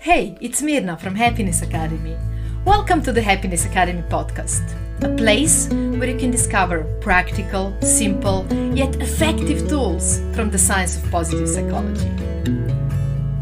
Hey, 0.00 0.38
it's 0.40 0.62
Mirna 0.62 0.96
from 0.96 1.16
Happiness 1.16 1.60
Academy. 1.60 2.16
Welcome 2.64 3.02
to 3.02 3.10
the 3.10 3.20
Happiness 3.20 3.66
Academy 3.66 4.02
podcast, 4.02 4.62
a 5.02 5.12
place 5.16 5.68
where 5.70 6.08
you 6.08 6.16
can 6.16 6.30
discover 6.30 6.84
practical, 7.00 7.76
simple, 7.82 8.46
yet 8.76 8.94
effective 9.02 9.68
tools 9.68 10.20
from 10.36 10.52
the 10.52 10.58
science 10.58 10.96
of 10.96 11.10
positive 11.10 11.48
psychology. 11.48 12.08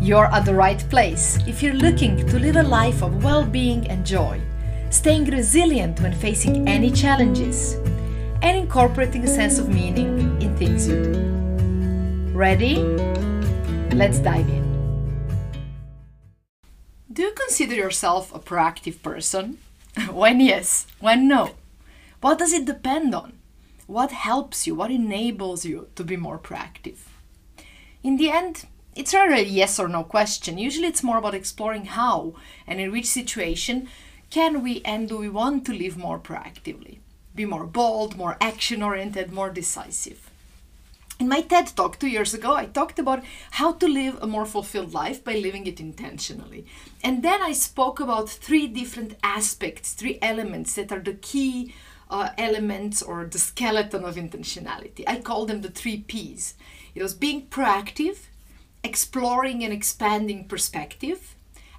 You're 0.00 0.32
at 0.32 0.46
the 0.46 0.54
right 0.54 0.78
place 0.88 1.38
if 1.46 1.62
you're 1.62 1.74
looking 1.74 2.26
to 2.26 2.38
live 2.38 2.56
a 2.56 2.62
life 2.62 3.02
of 3.02 3.22
well 3.22 3.44
being 3.44 3.86
and 3.88 4.06
joy, 4.06 4.40
staying 4.88 5.26
resilient 5.26 6.00
when 6.00 6.14
facing 6.14 6.66
any 6.66 6.90
challenges, 6.90 7.74
and 8.40 8.56
incorporating 8.56 9.24
a 9.24 9.28
sense 9.28 9.58
of 9.58 9.68
meaning 9.68 10.40
in 10.40 10.56
things 10.56 10.88
you 10.88 11.04
do. 11.04 12.32
Ready? 12.32 12.76
Let's 13.94 14.20
dive 14.20 14.48
in. 14.48 14.65
Do 17.16 17.22
you 17.22 17.32
consider 17.32 17.74
yourself 17.74 18.34
a 18.34 18.38
proactive 18.38 19.00
person? 19.02 19.56
when 20.12 20.38
yes, 20.38 20.86
when 21.00 21.26
no? 21.26 21.54
What 22.20 22.38
does 22.38 22.52
it 22.52 22.66
depend 22.66 23.14
on? 23.14 23.38
What 23.86 24.12
helps 24.12 24.66
you? 24.66 24.74
What 24.74 24.90
enables 24.90 25.64
you 25.64 25.88
to 25.94 26.04
be 26.04 26.18
more 26.18 26.38
proactive? 26.38 26.98
In 28.02 28.18
the 28.18 28.28
end, 28.28 28.66
it's 28.94 29.14
rather 29.14 29.32
a 29.32 29.40
yes 29.40 29.78
or 29.78 29.88
no 29.88 30.04
question. 30.04 30.58
Usually 30.58 30.88
it's 30.88 31.02
more 31.02 31.16
about 31.16 31.34
exploring 31.34 31.86
how 31.86 32.34
and 32.66 32.82
in 32.82 32.92
which 32.92 33.06
situation 33.06 33.88
can 34.28 34.62
we 34.62 34.82
and 34.84 35.08
do 35.08 35.16
we 35.16 35.30
want 35.30 35.64
to 35.64 35.72
live 35.72 35.96
more 35.96 36.18
proactively, 36.18 36.98
be 37.34 37.46
more 37.46 37.64
bold, 37.64 38.18
more 38.18 38.36
action 38.42 38.82
oriented, 38.82 39.32
more 39.32 39.48
decisive. 39.48 40.30
In 41.18 41.28
my 41.28 41.40
TED 41.40 41.68
talk 41.74 41.98
two 41.98 42.08
years 42.08 42.34
ago, 42.34 42.54
I 42.54 42.66
talked 42.66 42.98
about 42.98 43.24
how 43.52 43.72
to 43.72 43.88
live 43.88 44.18
a 44.20 44.26
more 44.26 44.44
fulfilled 44.44 44.92
life 44.92 45.24
by 45.24 45.36
living 45.36 45.66
it 45.66 45.80
intentionally. 45.80 46.66
And 47.02 47.22
then 47.22 47.40
I 47.40 47.52
spoke 47.52 48.00
about 48.00 48.28
three 48.28 48.66
different 48.66 49.16
aspects, 49.22 49.94
three 49.94 50.18
elements 50.20 50.74
that 50.74 50.92
are 50.92 51.00
the 51.00 51.14
key 51.14 51.72
uh, 52.10 52.30
elements 52.36 53.00
or 53.02 53.24
the 53.24 53.38
skeleton 53.38 54.04
of 54.04 54.16
intentionality. 54.16 55.04
I 55.06 55.20
call 55.20 55.46
them 55.46 55.62
the 55.62 55.70
three 55.70 56.02
P's. 56.02 56.52
It 56.94 57.02
was 57.02 57.14
being 57.14 57.46
proactive, 57.46 58.26
exploring 58.84 59.64
and 59.64 59.72
expanding 59.72 60.46
perspective, 60.46 61.34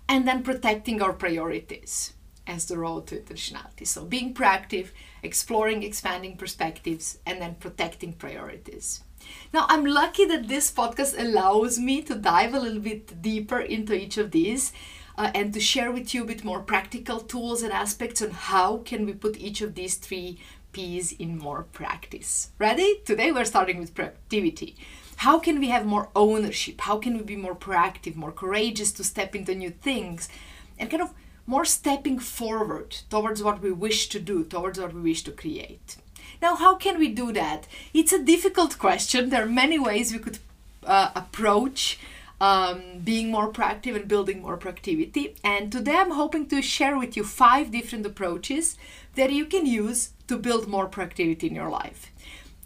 and 0.10 0.28
then 0.28 0.42
protecting 0.42 1.00
our 1.00 1.14
priorities 1.14 2.14
as 2.48 2.66
the 2.66 2.80
road 2.80 3.06
to 3.08 3.20
intentionality. 3.20 3.86
So 3.86 4.04
being 4.04 4.34
proactive, 4.34 4.88
exploring, 5.22 5.84
expanding 5.84 6.38
perspectives, 6.38 7.20
and 7.24 7.40
then 7.40 7.56
protecting 7.56 8.14
priorities. 8.14 9.04
Now, 9.54 9.66
I'm 9.70 9.86
lucky 9.86 10.26
that 10.26 10.48
this 10.48 10.72
podcast 10.72 11.20
allows 11.20 11.80
me 11.80 12.02
to 12.04 12.16
dive 12.16 12.54
a 12.54 12.60
little 12.60 12.82
bit 12.82 13.22
deeper 13.22 13.60
into 13.60 13.94
each 13.94 14.18
of 14.18 14.32
these 14.32 14.74
uh, 15.18 15.32
and 15.34 15.54
to 15.54 15.60
share 15.60 15.92
with 15.92 16.14
you 16.14 16.24
a 16.24 16.28
bit 16.28 16.44
more 16.44 16.60
practical 16.60 17.20
tools 17.20 17.64
and 17.64 17.74
aspects 17.74 18.22
on 18.22 18.32
how 18.32 18.78
can 18.78 19.06
we 19.06 19.14
put 19.14 19.38
each 19.38 19.62
of 19.62 19.76
these 19.76 19.96
three 19.96 20.40
P's 20.72 21.12
in 21.14 21.38
more 21.40 21.64
practice. 21.64 22.52
Ready? 22.60 23.02
Today 23.06 23.32
we're 23.32 23.46
starting 23.46 23.80
with 23.80 23.96
proactivity. 23.96 24.76
How 25.18 25.40
can 25.40 25.60
we 25.60 25.70
have 25.70 25.86
more 25.86 26.10
ownership? 26.16 26.82
How 26.82 27.00
can 27.00 27.18
we 27.18 27.24
be 27.24 27.36
more 27.36 27.56
proactive, 27.56 28.16
more 28.16 28.32
courageous 28.32 28.92
to 28.94 29.04
step 29.04 29.36
into 29.36 29.56
new 29.56 29.72
things 29.72 30.30
and 30.78 30.92
kind 30.92 31.02
of 31.02 31.14
more 31.48 31.66
stepping 31.66 32.20
forward 32.20 32.92
towards 33.10 33.42
what 33.42 33.62
we 33.62 33.72
wish 33.72 34.10
to 34.10 34.20
do, 34.20 34.44
towards 34.44 34.80
what 34.80 34.94
we 34.94 35.02
wish 35.02 35.24
to 35.24 35.32
create? 35.32 35.98
Now, 36.42 36.56
how 36.56 36.76
can 36.76 37.00
we 37.00 37.10
do 37.10 37.32
that? 37.34 37.68
It's 37.94 38.14
a 38.14 38.24
difficult 38.24 38.78
question. 38.78 39.30
There 39.30 39.44
are 39.44 39.50
many 39.50 39.80
ways 39.80 40.14
we 40.14 40.20
could 40.20 40.40
uh, 40.86 41.10
approach 41.16 42.00
um, 42.40 43.00
being 43.04 43.32
more 43.32 43.52
proactive 43.52 43.96
and 43.96 44.08
building 44.08 44.42
more 44.42 44.58
proactivity. 44.58 45.36
And 45.44 45.72
today 45.72 45.96
I'm 45.96 46.12
hoping 46.12 46.48
to 46.48 46.62
share 46.62 46.98
with 46.98 47.18
you 47.18 47.24
five 47.24 47.72
different 47.72 48.06
approaches 48.06 48.78
that 49.16 49.32
you 49.32 49.46
can 49.46 49.66
use 49.66 50.12
to 50.28 50.38
build 50.38 50.68
more 50.68 50.88
proactivity 50.88 51.44
in 51.44 51.56
your 51.56 51.70
life. 51.70 52.12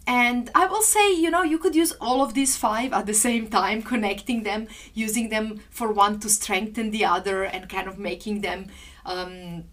And 0.06 0.50
I 0.54 0.66
will 0.66 0.82
say, 0.82 1.14
you 1.14 1.30
know, 1.30 1.42
you 1.42 1.58
could 1.58 1.76
use 1.76 1.92
all 2.00 2.22
of 2.22 2.34
these 2.34 2.56
five 2.56 2.92
at 2.92 3.06
the 3.06 3.14
same 3.14 3.48
time, 3.48 3.82
connecting 3.92 4.42
them, 4.42 4.66
using 4.94 5.28
them 5.28 5.60
for 5.70 5.92
one 5.92 6.20
to 6.20 6.28
strengthen 6.28 6.90
the 6.90 7.04
other, 7.04 7.44
and 7.44 7.68
kind 7.68 7.88
of 7.88 7.98
making 7.98 8.40
them. 8.40 8.66
Um, 9.06 9.64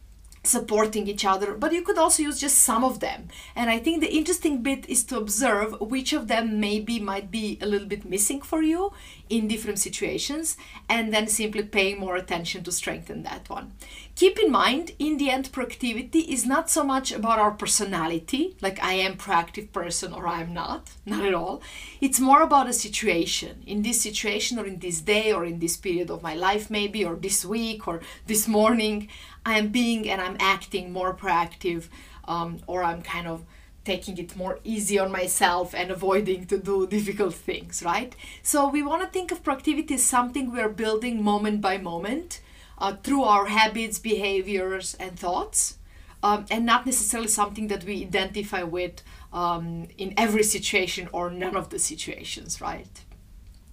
supporting 0.44 1.08
each 1.08 1.26
other, 1.26 1.54
but 1.54 1.74
you 1.74 1.82
could 1.82 1.98
also 1.98 2.24
use 2.24 2.40
just 2.40 2.60
some 2.60 2.84
of 2.84 3.00
them. 3.00 3.28
And 3.56 3.70
I 3.70 3.80
think 3.80 4.00
the 4.00 4.14
interesting 4.14 4.62
bit 4.64 4.88
is 4.90 5.04
to 5.06 5.18
observe 5.18 5.80
which 5.82 6.14
of 6.14 6.28
them 6.28 6.60
maybe 6.60 7.00
might 7.00 7.30
be 7.30 7.58
a 7.62 7.66
little 7.66 7.88
bit 7.88 8.06
missing 8.06 8.42
for 8.42 8.62
you 8.62 8.94
in 9.30 9.48
different 9.48 9.78
situations, 9.78 10.58
and 10.88 11.14
then 11.14 11.28
simply 11.28 11.62
paying 11.62 12.00
more 12.00 12.16
attention 12.16 12.64
to 12.64 12.72
strengthen 12.72 13.22
that 13.24 13.48
one. 13.48 13.74
Keep 14.16 14.40
in 14.40 14.52
mind, 14.52 14.92
in 14.98 15.18
the 15.18 15.30
end, 15.30 15.52
proactivity 15.52 16.28
is 16.28 16.46
not 16.46 16.70
so 16.70 16.84
much 16.84 17.12
about 17.12 17.38
our 17.38 17.52
personality, 17.52 18.56
like 18.60 18.84
I 18.84 18.94
am 18.94 19.18
proactive 19.18 19.72
person 19.72 20.14
or 20.14 20.28
I 20.28 20.42
am 20.42 20.54
not, 20.54 20.90
not 21.06 21.24
at 21.24 21.36
all. 21.36 21.62
It's 22.02 22.20
more 22.20 22.42
about 22.42 22.68
a 22.68 22.74
situation. 22.74 23.64
In 23.68 23.84
this 23.84 24.02
situation, 24.02 24.58
or 24.58 24.66
in 24.66 24.80
this 24.80 25.00
day, 25.00 25.32
or 25.32 25.46
in 25.46 25.60
this 25.60 25.78
period 25.78 26.10
of 26.10 26.24
my 26.24 26.34
life, 26.34 26.70
maybe, 26.70 27.06
or 27.06 27.16
this 27.16 27.46
week, 27.46 27.88
or 27.88 28.02
this 28.26 28.48
morning, 28.48 29.10
I 29.50 29.58
am 29.58 29.70
being 29.70 30.08
and 30.08 30.22
I'm 30.22 30.38
acting 30.40 30.94
more 30.94 31.14
proactive, 31.14 31.88
um, 32.26 32.60
or 32.68 32.84
I'm 32.84 33.02
kind 33.02 33.28
of 33.28 33.46
taking 33.84 34.16
it 34.20 34.36
more 34.36 34.60
easy 34.64 35.00
on 35.00 35.12
myself 35.12 35.74
and 35.74 35.90
avoiding 35.90 36.46
to 36.52 36.58
do 36.60 36.86
difficult 36.98 37.34
things, 37.34 37.82
right? 37.84 38.16
So 38.44 38.70
we 38.70 38.84
want 38.84 39.02
to 39.02 39.10
think 39.10 39.32
of 39.32 39.44
proactivity 39.44 39.94
as 39.94 40.04
something 40.04 40.52
we're 40.52 40.70
building 40.70 41.24
moment 41.24 41.62
by 41.62 41.78
moment 41.80 42.42
uh, 42.78 42.96
through 43.04 43.24
our 43.24 43.48
habits, 43.48 43.98
behaviors, 43.98 44.96
and 45.00 45.18
thoughts, 45.18 45.80
um, 46.22 46.46
and 46.52 46.64
not 46.66 46.86
necessarily 46.86 47.28
something 47.28 47.68
that 47.70 47.84
we 47.84 48.04
identify 48.04 48.62
with 48.62 49.02
um, 49.34 49.88
in 49.98 50.14
every 50.16 50.44
situation 50.44 51.10
or 51.12 51.32
none 51.32 51.56
of 51.56 51.70
the 51.72 51.80
situations, 51.80 52.62
right? 52.62 52.96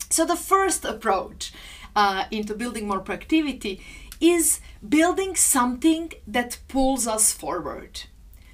So 0.09 0.25
the 0.25 0.37
first 0.37 0.85
approach 0.85 1.53
uh, 1.97 2.25
into 2.31 2.55
building 2.55 2.87
more 2.87 3.01
proactivity 3.01 3.81
is 4.21 4.61
building 4.87 5.35
something 5.35 6.13
that 6.27 6.59
pulls 6.69 7.07
us 7.07 7.33
forward. 7.33 8.03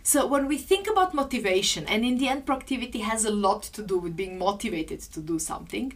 So 0.03 0.27
when 0.27 0.49
we 0.49 0.59
think 0.59 0.89
about 0.89 1.15
motivation, 1.15 1.87
and 1.87 2.05
in 2.05 2.19
the 2.19 2.29
end, 2.29 2.45
productivity 2.45 3.01
has 3.01 3.25
a 3.25 3.31
lot 3.31 3.63
to 3.65 3.83
do 3.83 3.99
with 3.99 4.17
being 4.17 4.37
motivated 4.39 5.01
to 5.01 5.21
do 5.21 5.39
something, 5.39 5.93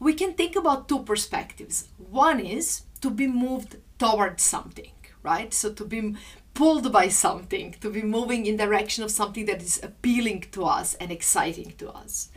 we 0.00 0.14
can 0.14 0.32
think 0.32 0.56
about 0.56 0.88
two 0.88 1.00
perspectives. 1.00 1.88
One 1.98 2.40
is 2.40 2.82
to 3.02 3.10
be 3.10 3.26
moved 3.26 3.76
towards 3.98 4.42
something, 4.42 4.92
right? 5.22 5.52
So 5.52 5.72
to 5.74 5.84
be 5.84 6.16
pulled 6.54 6.92
by 6.92 7.08
something, 7.08 7.76
to 7.80 7.90
be 7.90 8.02
moving 8.02 8.46
in 8.46 8.56
direction 8.56 9.04
of 9.04 9.10
something 9.10 9.46
that 9.46 9.62
is 9.62 9.80
appealing 9.82 10.46
to 10.52 10.64
us 10.64 10.94
and 10.94 11.12
exciting 11.12 11.74
to 11.78 11.90
us. 11.90 12.30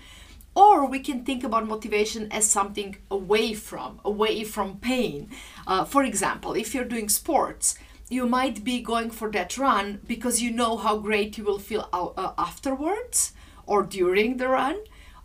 Or 0.56 0.86
we 0.86 1.00
can 1.00 1.26
think 1.26 1.44
about 1.44 1.68
motivation 1.68 2.32
as 2.32 2.50
something 2.50 2.98
away 3.12 3.54
from, 3.54 4.00
away 4.06 4.44
from 4.46 4.78
pain. 4.78 5.30
Uh, 5.68 5.84
for 5.84 6.04
example, 6.04 6.54
if 6.54 6.74
you're 6.74 6.86
doing 6.86 7.10
sports, 7.10 7.78
you 8.10 8.26
might 8.26 8.64
be 8.64 8.82
going 8.82 9.10
for 9.10 9.30
that 9.32 9.58
run 9.58 10.00
because 10.08 10.42
you 10.42 10.52
know 10.52 10.78
how 10.78 10.98
great 10.98 11.38
you 11.38 11.44
will 11.44 11.60
feel 11.60 11.90
uh, 11.92 12.32
afterwards 12.38 13.34
or 13.66 13.84
during 13.84 14.38
the 14.38 14.48
run. 14.48 14.78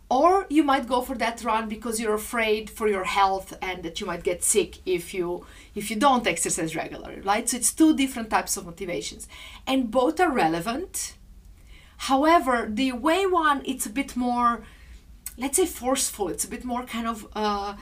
Or 0.09 0.45
you 0.49 0.63
might 0.63 0.89
go 0.89 0.99
for 1.01 1.15
that 1.19 1.41
run 1.45 1.69
because 1.69 2.01
you're 2.01 2.15
afraid 2.15 2.69
for 2.69 2.89
your 2.89 3.05
health 3.05 3.53
and 3.61 3.81
that 3.83 4.01
you 4.01 4.07
might 4.07 4.23
get 4.23 4.43
sick 4.43 4.79
if 4.85 5.13
you 5.13 5.45
if 5.73 5.89
you 5.89 5.95
don't 5.95 6.27
exercise 6.27 6.75
regularly, 6.75 7.21
right? 7.21 7.47
So 7.47 7.55
it's 7.55 7.73
two 7.73 7.95
different 7.95 8.29
types 8.29 8.57
of 8.57 8.65
motivations, 8.65 9.29
and 9.65 9.89
both 9.89 10.19
are 10.19 10.29
relevant. 10.29 11.13
However, 11.95 12.67
the 12.69 12.89
away 12.89 13.25
one 13.25 13.61
it's 13.63 13.85
a 13.85 13.89
bit 13.89 14.17
more 14.17 14.63
let's 15.41 15.57
say 15.57 15.65
forceful. 15.65 16.29
It's 16.29 16.45
a 16.45 16.47
bit 16.47 16.63
more 16.63 16.83
kind 16.83 17.07
of 17.07 17.27
uh, 17.33 17.75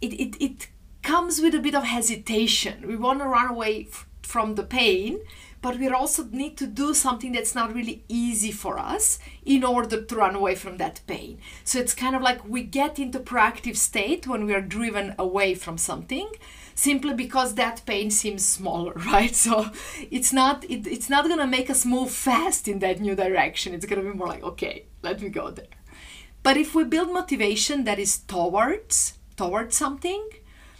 it, 0.00 0.12
it, 0.12 0.42
it 0.42 0.68
comes 1.02 1.40
with 1.40 1.54
a 1.54 1.60
bit 1.60 1.74
of 1.74 1.84
hesitation. 1.84 2.86
We 2.86 2.96
want 2.96 3.20
to 3.20 3.26
run 3.26 3.48
away 3.48 3.86
f- 3.88 4.06
from 4.22 4.56
the 4.56 4.64
pain 4.64 5.20
but 5.66 5.80
we 5.80 5.88
also 5.88 6.24
need 6.26 6.56
to 6.56 6.66
do 6.66 6.94
something 6.94 7.32
that's 7.32 7.54
not 7.54 7.74
really 7.74 8.04
easy 8.08 8.52
for 8.52 8.78
us 8.78 9.18
in 9.44 9.64
order 9.64 10.00
to 10.00 10.14
run 10.14 10.36
away 10.36 10.54
from 10.54 10.76
that 10.76 11.00
pain. 11.08 11.38
So 11.64 11.80
it's 11.80 11.92
kind 11.92 12.14
of 12.14 12.22
like 12.22 12.48
we 12.48 12.62
get 12.62 13.00
into 13.00 13.18
proactive 13.18 13.76
state 13.76 14.28
when 14.28 14.46
we 14.46 14.54
are 14.54 14.60
driven 14.60 15.14
away 15.18 15.56
from 15.56 15.76
something 15.76 16.28
simply 16.76 17.14
because 17.14 17.54
that 17.54 17.84
pain 17.84 18.12
seems 18.12 18.46
smaller 18.46 18.92
right? 19.12 19.34
So 19.34 19.70
it's 20.08 20.32
not 20.32 20.64
it, 20.70 20.86
it's 20.86 21.10
not 21.10 21.24
going 21.26 21.40
to 21.40 21.46
make 21.46 21.68
us 21.68 21.84
move 21.84 22.12
fast 22.12 22.68
in 22.68 22.78
that 22.80 23.00
new 23.00 23.16
direction. 23.16 23.74
It's 23.74 23.86
going 23.86 24.00
to 24.00 24.08
be 24.08 24.16
more 24.16 24.28
like 24.28 24.44
okay 24.44 24.84
let 25.02 25.20
me 25.20 25.30
go 25.30 25.50
there 25.50 25.66
but 26.46 26.56
if 26.56 26.76
we 26.76 26.84
build 26.84 27.12
motivation 27.12 27.82
that 27.82 27.98
is 27.98 28.18
towards 28.18 29.14
towards 29.36 29.76
something, 29.76 30.28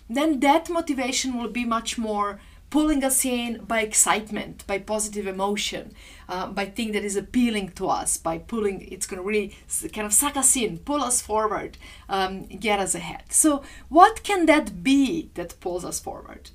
then 0.08 0.38
that 0.38 0.70
motivation 0.70 1.36
will 1.36 1.48
be 1.48 1.64
much 1.64 1.98
more 1.98 2.38
pulling 2.70 3.02
us 3.02 3.24
in 3.24 3.64
by 3.64 3.80
excitement, 3.80 4.64
by 4.68 4.78
positive 4.78 5.26
emotion, 5.26 5.92
uh, 6.28 6.46
by 6.46 6.66
thing 6.66 6.92
that 6.92 7.02
is 7.02 7.16
appealing 7.16 7.70
to 7.70 7.88
us, 7.88 8.16
by 8.16 8.38
pulling, 8.38 8.82
it's 8.92 9.06
going 9.08 9.20
to 9.20 9.26
really 9.28 9.56
kind 9.92 10.06
of 10.06 10.12
suck 10.12 10.36
us 10.36 10.56
in, 10.56 10.78
pull 10.78 11.02
us 11.02 11.20
forward, 11.20 11.76
um, 12.08 12.44
get 12.44 12.78
us 12.78 12.94
ahead. 12.94 13.24
So, 13.30 13.64
what 13.88 14.22
can 14.22 14.46
that 14.46 14.84
be 14.84 15.30
that 15.34 15.58
pulls 15.58 15.84
us 15.84 15.98
forward? 15.98 16.50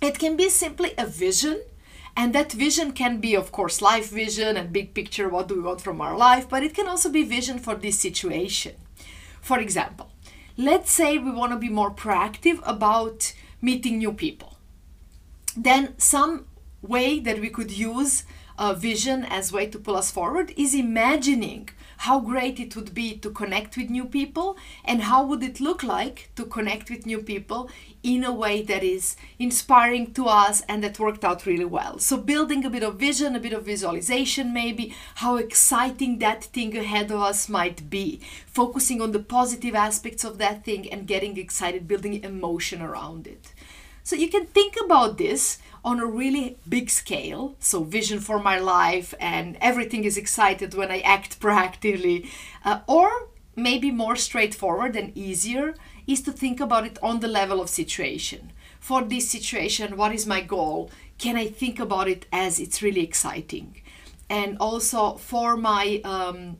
It 0.00 0.20
can 0.20 0.36
be 0.36 0.48
simply 0.48 0.92
a 0.96 1.06
vision, 1.06 1.60
and 2.16 2.34
that 2.34 2.52
vision 2.52 2.92
can 2.92 3.20
be, 3.20 3.34
of 3.34 3.50
course, 3.50 3.82
life 3.82 4.10
vision 4.10 4.56
and 4.56 4.72
big 4.72 4.94
picture 4.94 5.28
what 5.28 5.48
do 5.48 5.56
we 5.56 5.62
want 5.62 5.80
from 5.80 6.00
our 6.00 6.16
life, 6.16 6.48
but 6.48 6.62
it 6.62 6.74
can 6.74 6.86
also 6.86 7.10
be 7.10 7.22
vision 7.24 7.58
for 7.58 7.74
this 7.74 7.98
situation. 7.98 8.74
For 9.40 9.58
example, 9.58 10.10
let's 10.56 10.90
say 10.90 11.18
we 11.18 11.30
want 11.30 11.52
to 11.52 11.58
be 11.58 11.68
more 11.68 11.90
proactive 11.90 12.60
about 12.64 13.32
meeting 13.60 13.98
new 13.98 14.12
people. 14.12 14.58
Then, 15.56 15.94
some 15.98 16.46
way 16.82 17.18
that 17.20 17.40
we 17.40 17.50
could 17.50 17.70
use 17.70 18.24
a 18.58 18.74
vision 18.74 19.24
as 19.24 19.52
way 19.52 19.66
to 19.66 19.78
pull 19.78 19.96
us 19.96 20.10
forward 20.10 20.52
is 20.56 20.74
imagining 20.74 21.68
how 21.98 22.20
great 22.20 22.60
it 22.60 22.76
would 22.76 22.92
be 22.94 23.16
to 23.16 23.30
connect 23.30 23.76
with 23.76 23.88
new 23.88 24.04
people 24.04 24.56
and 24.84 25.02
how 25.02 25.24
would 25.24 25.42
it 25.42 25.60
look 25.60 25.82
like 25.82 26.30
to 26.36 26.44
connect 26.44 26.90
with 26.90 27.06
new 27.06 27.18
people 27.18 27.70
in 28.02 28.22
a 28.22 28.32
way 28.32 28.60
that 28.62 28.84
is 28.84 29.16
inspiring 29.38 30.12
to 30.12 30.26
us 30.26 30.60
and 30.68 30.84
that 30.84 30.98
worked 30.98 31.24
out 31.24 31.46
really 31.46 31.64
well. 31.64 31.98
So 31.98 32.16
building 32.16 32.64
a 32.64 32.70
bit 32.70 32.82
of 32.82 32.96
vision 32.96 33.34
a 33.34 33.40
bit 33.40 33.52
of 33.52 33.64
visualization 33.64 34.52
maybe 34.52 34.94
how 35.16 35.36
exciting 35.36 36.18
that 36.18 36.44
thing 36.44 36.76
ahead 36.76 37.10
of 37.10 37.22
us 37.22 37.48
might 37.48 37.88
be. 37.88 38.20
Focusing 38.46 39.00
on 39.00 39.12
the 39.12 39.20
positive 39.20 39.74
aspects 39.74 40.24
of 40.24 40.38
that 40.38 40.64
thing 40.64 40.92
and 40.92 41.06
getting 41.06 41.38
excited 41.38 41.88
building 41.88 42.22
emotion 42.22 42.82
around 42.82 43.26
it. 43.26 43.52
So 44.02 44.16
you 44.16 44.28
can 44.28 44.44
think 44.44 44.76
about 44.84 45.16
this 45.16 45.58
on 45.84 46.00
a 46.00 46.06
really 46.06 46.56
big 46.68 46.90
scale. 46.90 47.54
So, 47.60 47.84
vision 47.84 48.20
for 48.20 48.38
my 48.38 48.58
life, 48.58 49.14
and 49.20 49.56
everything 49.60 50.04
is 50.04 50.16
excited 50.16 50.74
when 50.74 50.90
I 50.90 51.00
act 51.00 51.40
proactively. 51.44 52.28
Uh, 52.64 52.80
or 52.86 53.28
maybe 53.56 53.90
more 53.90 54.16
straightforward 54.16 54.96
and 54.96 55.16
easier 55.16 55.74
is 56.06 56.22
to 56.22 56.32
think 56.32 56.60
about 56.60 56.86
it 56.86 56.98
on 57.02 57.20
the 57.20 57.28
level 57.28 57.60
of 57.60 57.68
situation. 57.68 58.52
For 58.80 59.02
this 59.02 59.30
situation, 59.30 59.96
what 59.96 60.12
is 60.12 60.26
my 60.26 60.40
goal? 60.40 60.90
Can 61.18 61.36
I 61.36 61.46
think 61.46 61.78
about 61.78 62.08
it 62.08 62.26
as 62.32 62.60
it's 62.60 62.82
really 62.82 63.02
exciting? 63.02 63.80
And 64.28 64.58
also 64.58 65.14
for 65.14 65.56
my 65.56 66.00
um, 66.04 66.58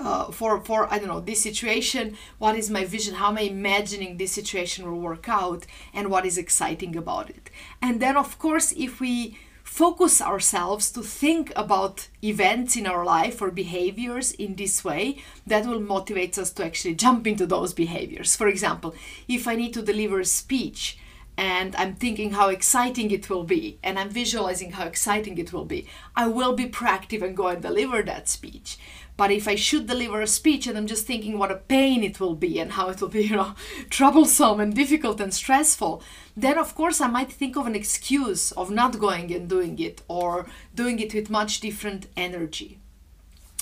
uh, 0.00 0.30
for 0.30 0.60
for 0.60 0.92
I 0.92 0.98
don't 0.98 1.08
know 1.08 1.20
this 1.20 1.42
situation. 1.42 2.16
What 2.38 2.56
is 2.56 2.70
my 2.70 2.84
vision? 2.84 3.14
How 3.14 3.28
am 3.28 3.38
I 3.38 3.42
imagining 3.42 4.16
this 4.16 4.32
situation 4.32 4.90
will 4.90 5.00
work 5.00 5.28
out, 5.28 5.66
and 5.92 6.10
what 6.10 6.26
is 6.26 6.38
exciting 6.38 6.96
about 6.96 7.30
it? 7.30 7.50
And 7.82 8.00
then, 8.00 8.16
of 8.16 8.38
course, 8.38 8.72
if 8.76 9.00
we 9.00 9.38
focus 9.64 10.22
ourselves 10.22 10.90
to 10.90 11.02
think 11.02 11.52
about 11.54 12.08
events 12.24 12.74
in 12.74 12.86
our 12.86 13.04
life 13.04 13.42
or 13.42 13.50
behaviors 13.50 14.32
in 14.32 14.56
this 14.56 14.82
way, 14.82 15.22
that 15.46 15.66
will 15.66 15.80
motivate 15.80 16.38
us 16.38 16.50
to 16.52 16.64
actually 16.64 16.94
jump 16.94 17.26
into 17.26 17.46
those 17.46 17.74
behaviors. 17.74 18.34
For 18.34 18.48
example, 18.48 18.94
if 19.28 19.46
I 19.46 19.54
need 19.56 19.74
to 19.74 19.82
deliver 19.82 20.20
a 20.20 20.24
speech 20.24 20.98
and 21.36 21.76
I'm 21.76 21.94
thinking 21.94 22.32
how 22.32 22.48
exciting 22.48 23.12
it 23.12 23.30
will 23.30 23.44
be, 23.44 23.78
and 23.84 23.96
I'm 23.96 24.10
visualizing 24.10 24.72
how 24.72 24.86
exciting 24.86 25.38
it 25.38 25.52
will 25.52 25.64
be, 25.64 25.86
I 26.16 26.26
will 26.26 26.54
be 26.54 26.66
proactive 26.66 27.22
and 27.22 27.36
go 27.36 27.46
and 27.46 27.62
deliver 27.62 28.02
that 28.02 28.28
speech. 28.28 28.76
But 29.18 29.32
if 29.32 29.48
I 29.48 29.56
should 29.56 29.88
deliver 29.88 30.20
a 30.20 30.28
speech 30.28 30.68
and 30.68 30.78
I'm 30.78 30.86
just 30.86 31.04
thinking 31.04 31.38
what 31.38 31.50
a 31.50 31.56
pain 31.56 32.04
it 32.04 32.20
will 32.20 32.36
be 32.36 32.60
and 32.60 32.70
how 32.70 32.88
it 32.88 33.00
will 33.00 33.08
be, 33.08 33.24
you 33.24 33.34
know, 33.34 33.56
troublesome 33.90 34.60
and 34.60 34.72
difficult 34.72 35.20
and 35.20 35.34
stressful, 35.34 36.04
then 36.36 36.56
of 36.56 36.76
course 36.76 37.00
I 37.00 37.08
might 37.08 37.32
think 37.32 37.56
of 37.56 37.66
an 37.66 37.74
excuse 37.74 38.52
of 38.52 38.70
not 38.70 39.00
going 39.00 39.34
and 39.34 39.48
doing 39.48 39.76
it 39.80 40.02
or 40.06 40.46
doing 40.72 41.00
it 41.00 41.12
with 41.14 41.30
much 41.30 41.58
different 41.58 42.06
energy. 42.16 42.78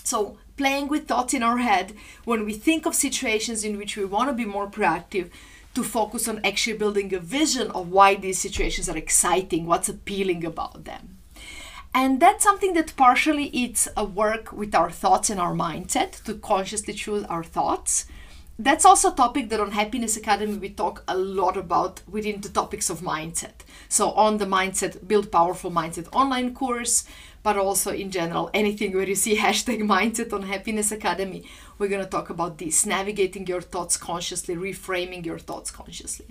So, 0.05 0.37
playing 0.59 0.89
with 0.89 1.09
thoughts 1.09 1.33
in 1.33 1.43
our 1.43 1.57
head 1.57 1.95
when 2.25 2.45
we 2.45 2.53
think 2.53 2.85
of 2.85 2.95
situations 2.95 3.65
in 3.65 3.79
which 3.79 3.97
we 3.97 4.05
want 4.05 4.29
to 4.29 4.35
be 4.35 4.45
more 4.45 4.69
proactive 4.69 5.31
to 5.75 5.83
focus 5.83 6.29
on 6.29 6.45
actually 6.45 6.77
building 6.77 7.15
a 7.15 7.19
vision 7.19 7.71
of 7.71 7.89
why 7.89 8.15
these 8.15 8.39
situations 8.39 8.91
are 8.91 8.97
exciting, 8.97 9.65
what's 9.65 9.89
appealing 9.89 10.45
about 10.45 10.85
them. 10.85 11.16
And 11.97 12.21
that's 12.21 12.45
something 12.45 12.75
that 12.75 12.95
partially 12.95 13.47
it's 13.47 13.89
a 13.97 14.05
work 14.05 14.53
with 14.53 14.75
our 14.75 14.91
thoughts 14.91 15.31
and 15.31 15.41
our 15.41 15.55
mindset 15.55 16.23
to 16.25 16.35
consciously 16.35 16.93
choose 16.93 17.25
our 17.25 17.43
thoughts. 17.43 18.05
That's 18.59 18.85
also 18.85 19.11
a 19.11 19.17
topic 19.17 19.49
that 19.49 19.61
on 19.61 19.71
Happiness 19.71 20.15
Academy 20.15 20.59
we 20.59 20.69
talk 20.69 21.03
a 21.09 21.17
lot 21.17 21.57
about 21.57 22.03
within 22.07 22.43
the 22.43 22.51
topics 22.51 22.91
of 22.91 23.01
mindset. 23.01 23.65
So 23.89 24.11
on 24.11 24.37
the 24.37 24.45
mindset, 24.45 25.09
build 25.09 25.33
powerful 25.33 25.71
mindset 25.71 26.07
online 26.13 26.55
course, 26.55 27.07
but 27.43 27.57
also 27.57 27.93
in 27.93 28.11
general, 28.11 28.51
anything 28.53 28.93
where 28.93 29.09
you 29.09 29.15
see 29.15 29.39
hashtag 29.47 29.81
mindset 29.81 30.35
on 30.35 30.43
Happiness 30.43 30.93
Academy, 30.93 31.45
we're 31.79 31.89
going 31.89 32.05
to 32.05 32.11
talk 32.11 32.29
about 32.29 32.59
this 32.59 32.85
navigating 32.85 33.47
your 33.47 33.63
thoughts 33.63 33.97
consciously, 33.97 34.55
reframing 34.55 35.25
your 35.25 35.39
thoughts 35.39 35.71
consciously. 35.71 36.27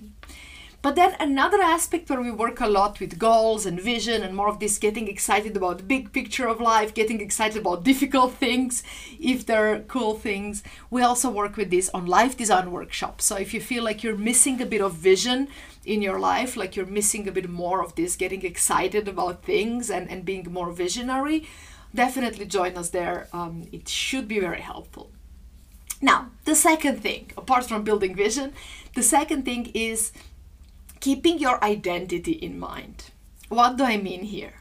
But 0.86 0.96
then 0.96 1.16
another 1.20 1.64
aspect 1.64 2.12
where 2.12 2.22
we 2.22 2.30
work 2.30 2.60
a 2.62 2.68
lot 2.68 3.00
with 3.00 3.18
goals 3.18 3.66
and 3.66 3.82
vision 3.82 4.22
and 4.22 4.36
more 4.36 4.48
of 4.48 4.60
this 4.60 4.78
getting 4.78 5.08
excited 5.08 5.58
about 5.58 5.80
the 5.80 5.84
big 5.84 6.14
picture 6.14 6.48
of 6.48 6.62
life, 6.62 6.94
getting 6.94 7.22
excited 7.22 7.58
about 7.58 7.84
difficult 7.84 8.34
things, 8.34 8.84
if 9.20 9.48
they're 9.48 9.80
cool 9.88 10.14
things. 10.14 10.62
We 10.92 11.02
also 11.02 11.32
work 11.32 11.58
with 11.58 11.72
this 11.72 11.90
on 11.90 12.06
life 12.06 12.38
design 12.38 12.72
workshops. 12.72 13.26
So 13.26 13.36
if 13.36 13.52
you 13.52 13.62
feel 13.62 13.84
like 13.84 14.04
you're 14.04 14.16
missing 14.16 14.62
a 14.62 14.66
bit 14.68 14.82
of 14.82 14.94
vision 14.94 15.48
in 15.86 16.04
your 16.04 16.20
life, 16.20 16.56
like 16.56 16.76
you're 16.76 16.86
missing 16.86 17.28
a 17.28 17.32
bit 17.32 17.50
more 17.50 17.84
of 17.84 17.96
this, 17.96 18.16
getting 18.16 18.46
excited 18.46 19.08
about 19.08 19.42
things 19.42 19.90
and, 19.90 20.08
and 20.08 20.24
being 20.24 20.54
more 20.54 20.72
visionary, 20.72 21.48
definitely 21.96 22.46
join 22.46 22.78
us 22.78 22.92
there. 22.92 23.28
Um, 23.34 23.68
it 23.72 23.90
should 23.90 24.28
be 24.28 24.40
very 24.40 24.62
helpful. 24.62 25.10
Now, 26.00 26.30
the 26.44 26.54
second 26.54 27.02
thing, 27.02 27.32
apart 27.36 27.66
from 27.66 27.84
building 27.84 28.16
vision, 28.16 28.54
the 28.94 29.02
second 29.02 29.46
thing 29.46 29.72
is 29.74 30.12
keeping 31.00 31.40
your 31.40 31.64
identity 31.64 32.34
in 32.34 32.60
mind. 32.60 33.12
What 33.50 33.78
do 33.78 33.84
I 33.84 33.98
mean 33.98 34.24
here? 34.24 34.54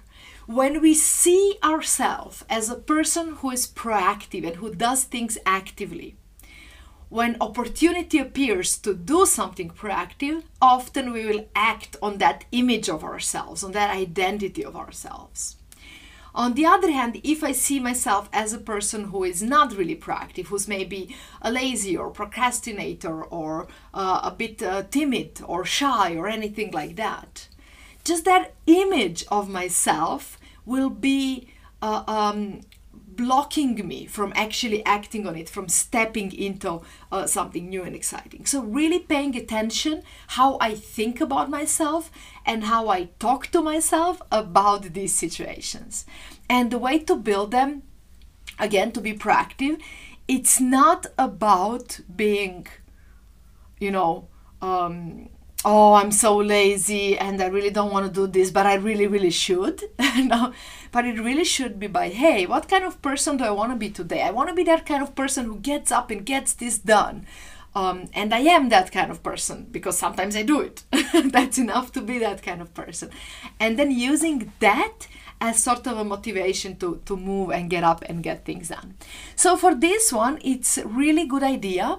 When 0.46 0.82
we 0.82 0.94
see 0.94 1.56
ourselves 1.64 2.44
as 2.50 2.68
a 2.68 2.76
person 2.76 3.36
who 3.36 3.50
is 3.50 3.66
proactive 3.66 4.46
and 4.46 4.56
who 4.56 4.74
does 4.74 5.04
things 5.04 5.38
actively, 5.46 6.16
when 7.08 7.36
opportunity 7.40 8.18
appears 8.18 8.76
to 8.78 8.92
do 8.94 9.24
something 9.24 9.70
proactive, 9.70 10.42
often 10.60 11.12
we 11.12 11.24
will 11.26 11.46
act 11.54 11.96
on 12.02 12.18
that 12.18 12.44
image 12.52 12.88
of 12.88 13.04
ourselves, 13.04 13.62
on 13.62 13.72
that 13.72 13.94
identity 13.94 14.64
of 14.64 14.76
ourselves. 14.76 15.56
On 16.34 16.54
the 16.54 16.66
other 16.66 16.90
hand, 16.90 17.20
if 17.22 17.44
I 17.44 17.52
see 17.52 17.78
myself 17.78 18.28
as 18.32 18.52
a 18.52 18.58
person 18.58 19.04
who 19.04 19.22
is 19.22 19.40
not 19.40 19.76
really 19.76 19.94
proactive, 19.94 20.46
who's 20.46 20.66
maybe 20.66 21.14
a 21.40 21.52
lazy 21.52 21.96
or 21.96 22.10
procrastinator 22.10 23.22
or 23.22 23.68
uh, 23.92 24.20
a 24.24 24.32
bit 24.32 24.60
uh, 24.60 24.82
timid 24.90 25.40
or 25.44 25.64
shy 25.64 26.16
or 26.16 26.26
anything 26.26 26.72
like 26.72 26.96
that, 26.96 27.46
just 28.02 28.24
that 28.24 28.54
image 28.66 29.24
of 29.30 29.48
myself 29.48 30.38
will 30.66 30.90
be 30.90 31.48
uh, 31.80 32.02
um, 32.08 32.62
blocking 33.16 33.86
me 33.86 34.06
from 34.06 34.32
actually 34.34 34.84
acting 34.84 35.26
on 35.26 35.36
it 35.36 35.48
from 35.48 35.68
stepping 35.68 36.32
into 36.32 36.82
uh, 37.12 37.26
something 37.26 37.68
new 37.68 37.82
and 37.82 37.94
exciting. 37.94 38.46
So 38.46 38.62
really 38.62 38.98
paying 38.98 39.36
attention 39.36 40.02
how 40.28 40.58
i 40.60 40.74
think 40.74 41.20
about 41.20 41.50
myself 41.50 42.10
and 42.46 42.64
how 42.64 42.88
i 42.88 43.08
talk 43.18 43.48
to 43.48 43.62
myself 43.62 44.22
about 44.30 44.94
these 44.94 45.14
situations. 45.14 46.04
And 46.48 46.70
the 46.70 46.78
way 46.78 46.98
to 47.00 47.16
build 47.16 47.50
them 47.50 47.82
again 48.58 48.92
to 48.92 49.00
be 49.00 49.12
proactive 49.12 49.80
it's 50.26 50.60
not 50.60 51.06
about 51.18 52.00
being 52.14 52.66
you 53.78 53.90
know 53.90 54.28
um, 54.62 55.28
oh 55.64 55.94
i'm 55.94 56.12
so 56.12 56.36
lazy 56.36 57.18
and 57.18 57.42
i 57.42 57.46
really 57.46 57.70
don't 57.70 57.92
want 57.92 58.06
to 58.06 58.12
do 58.12 58.26
this 58.26 58.50
but 58.50 58.66
i 58.66 58.74
really 58.74 59.06
really 59.06 59.30
should 59.30 59.82
no 60.18 60.52
but 60.92 61.04
it 61.04 61.18
really 61.18 61.44
should 61.44 61.78
be 61.80 61.86
by 61.86 62.08
hey 62.08 62.46
what 62.46 62.68
kind 62.68 62.84
of 62.84 63.00
person 63.02 63.36
do 63.36 63.44
i 63.44 63.50
want 63.50 63.72
to 63.72 63.76
be 63.76 63.90
today? 63.90 64.22
I 64.22 64.30
want 64.30 64.48
to 64.48 64.54
be 64.54 64.64
that 64.64 64.86
kind 64.86 65.02
of 65.02 65.14
person 65.14 65.46
who 65.46 65.58
gets 65.58 65.90
up 65.90 66.10
and 66.10 66.24
gets 66.24 66.54
this 66.54 66.78
done. 66.78 67.26
Um, 67.74 68.08
and 68.14 68.32
i 68.32 68.38
am 68.38 68.68
that 68.68 68.92
kind 68.92 69.10
of 69.10 69.22
person 69.22 69.66
because 69.70 69.98
sometimes 69.98 70.36
i 70.36 70.42
do 70.42 70.60
it. 70.60 70.84
That's 71.32 71.58
enough 71.58 71.92
to 71.92 72.00
be 72.00 72.18
that 72.18 72.42
kind 72.42 72.60
of 72.62 72.72
person. 72.74 73.10
And 73.58 73.78
then 73.78 73.90
using 73.90 74.52
that 74.60 75.08
as 75.40 75.62
sort 75.62 75.86
of 75.86 75.98
a 75.98 76.04
motivation 76.04 76.76
to, 76.76 77.00
to 77.04 77.16
move 77.16 77.50
and 77.50 77.68
get 77.68 77.82
up 77.82 78.04
and 78.08 78.22
get 78.22 78.44
things 78.44 78.68
done. 78.68 78.94
So 79.34 79.56
for 79.56 79.74
this 79.74 80.12
one 80.12 80.38
it's 80.44 80.78
really 80.84 81.26
good 81.26 81.42
idea 81.42 81.98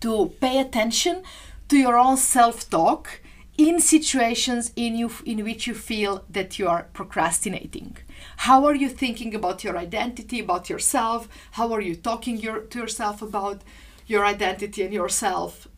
to 0.00 0.32
pay 0.40 0.60
attention 0.60 1.22
to 1.68 1.76
your 1.76 1.98
own 1.98 2.16
self 2.16 2.68
talk 2.70 3.20
in 3.56 3.80
situations 3.80 4.72
in 4.76 4.96
you 4.96 5.10
in 5.24 5.44
which 5.44 5.66
you 5.66 5.74
feel 5.74 6.24
that 6.30 6.58
you 6.58 6.68
are 6.68 6.88
procrastinating. 6.92 7.96
How 8.38 8.64
are 8.66 8.74
you 8.74 8.88
thinking 8.88 9.34
about 9.34 9.64
your 9.64 9.76
identity 9.76 10.40
about 10.40 10.70
yourself? 10.70 11.28
How 11.52 11.72
are 11.72 11.80
you 11.80 11.96
talking 11.96 12.36
your, 12.38 12.60
to 12.60 12.78
yourself 12.78 13.20
about 13.20 13.62
your 14.06 14.24
identity 14.24 14.82
and 14.82 14.94
yourself? 14.94 15.68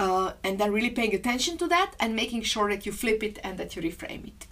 Uh, 0.00 0.32
and 0.42 0.58
then 0.58 0.72
really 0.72 0.90
paying 0.90 1.14
attention 1.14 1.56
to 1.58 1.68
that 1.68 1.92
and 2.00 2.16
making 2.16 2.42
sure 2.42 2.68
that 2.68 2.84
you 2.84 2.92
flip 2.92 3.22
it 3.22 3.38
and 3.44 3.58
that 3.58 3.76
you 3.76 3.82
reframe 3.82 4.26
it 4.26 4.46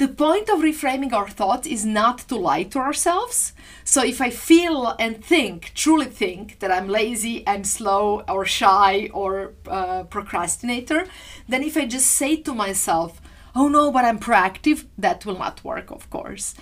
the 0.00 0.08
point 0.08 0.48
of 0.48 0.60
reframing 0.60 1.12
our 1.12 1.28
thoughts 1.28 1.66
is 1.66 1.84
not 1.84 2.16
to 2.20 2.34
lie 2.34 2.62
to 2.62 2.78
ourselves. 2.78 3.52
So 3.84 4.02
if 4.02 4.18
I 4.22 4.30
feel 4.30 4.96
and 4.98 5.22
think, 5.22 5.72
truly 5.74 6.06
think 6.06 6.58
that 6.60 6.72
I'm 6.72 6.88
lazy 6.88 7.46
and 7.46 7.66
slow 7.66 8.22
or 8.26 8.46
shy 8.46 9.10
or 9.12 9.52
uh, 9.68 10.04
procrastinator, 10.04 11.04
then 11.46 11.62
if 11.62 11.76
I 11.76 11.84
just 11.84 12.06
say 12.06 12.36
to 12.36 12.54
myself, 12.54 13.20
oh 13.54 13.68
no, 13.68 13.92
but 13.92 14.06
I'm 14.06 14.18
proactive, 14.18 14.86
that 14.96 15.26
will 15.26 15.38
not 15.38 15.62
work, 15.64 15.90
of 15.90 16.08
course. 16.08 16.54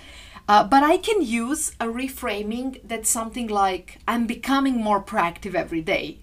Uh, 0.49 0.65
but 0.65 0.83
I 0.83 0.97
can 0.97 1.21
use 1.21 1.71
a 1.79 1.85
reframing 1.85 2.81
that's 2.83 3.09
something 3.09 3.47
like, 3.47 3.99
I'm 4.05 4.27
becoming 4.27 4.83
more 4.83 5.01
proactive 5.01 5.55
every 5.55 5.81
day 5.81 6.19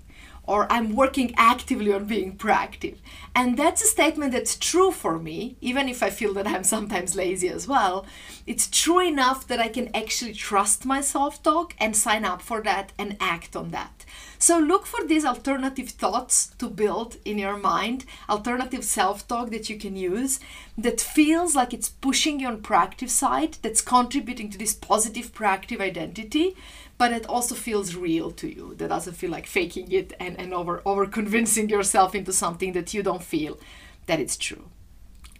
or 0.46 0.70
I'm 0.72 0.94
working 0.94 1.34
actively 1.36 1.92
on 1.92 2.04
being 2.06 2.36
proactive. 2.36 2.96
And 3.34 3.58
that's 3.58 3.82
a 3.82 3.86
statement 3.86 4.32
that's 4.32 4.56
true 4.56 4.90
for 4.92 5.18
me, 5.18 5.56
even 5.60 5.88
if 5.88 6.02
I 6.02 6.10
feel 6.10 6.32
that 6.34 6.46
I'm 6.46 6.64
sometimes 6.64 7.16
lazy 7.16 7.48
as 7.48 7.68
well. 7.68 8.06
It's 8.46 8.68
true 8.68 9.00
enough 9.00 9.46
that 9.48 9.60
I 9.60 9.68
can 9.68 9.94
actually 9.94 10.32
trust 10.32 10.86
my 10.86 11.00
self 11.00 11.42
talk 11.42 11.74
and 11.78 11.96
sign 11.96 12.24
up 12.24 12.40
for 12.40 12.62
that 12.62 12.92
and 12.98 13.16
act 13.20 13.56
on 13.56 13.70
that. 13.72 14.05
So 14.38 14.58
look 14.58 14.86
for 14.86 15.04
these 15.04 15.24
alternative 15.24 15.88
thoughts 15.88 16.48
to 16.58 16.68
build 16.68 17.16
in 17.24 17.38
your 17.38 17.56
mind, 17.56 18.04
alternative 18.28 18.84
self-talk 18.84 19.50
that 19.50 19.70
you 19.70 19.78
can 19.78 19.96
use 19.96 20.40
that 20.76 21.00
feels 21.00 21.54
like 21.54 21.72
it's 21.72 21.88
pushing 21.88 22.40
you 22.40 22.48
on 22.48 22.62
proactive 22.62 23.08
side, 23.08 23.56
that's 23.62 23.80
contributing 23.80 24.50
to 24.50 24.58
this 24.58 24.74
positive 24.74 25.32
proactive 25.32 25.80
identity, 25.80 26.56
but 26.98 27.12
it 27.12 27.26
also 27.26 27.54
feels 27.54 27.94
real 27.94 28.30
to 28.32 28.48
you. 28.48 28.74
That 28.76 28.88
doesn't 28.88 29.14
feel 29.14 29.30
like 29.30 29.46
faking 29.46 29.90
it 29.90 30.12
and, 30.20 30.38
and 30.38 30.52
over 30.52 30.82
over 30.84 31.06
convincing 31.06 31.68
yourself 31.68 32.14
into 32.14 32.32
something 32.32 32.72
that 32.72 32.92
you 32.94 33.02
don't 33.02 33.22
feel 33.22 33.58
that 34.06 34.20
it's 34.20 34.36
true. 34.36 34.64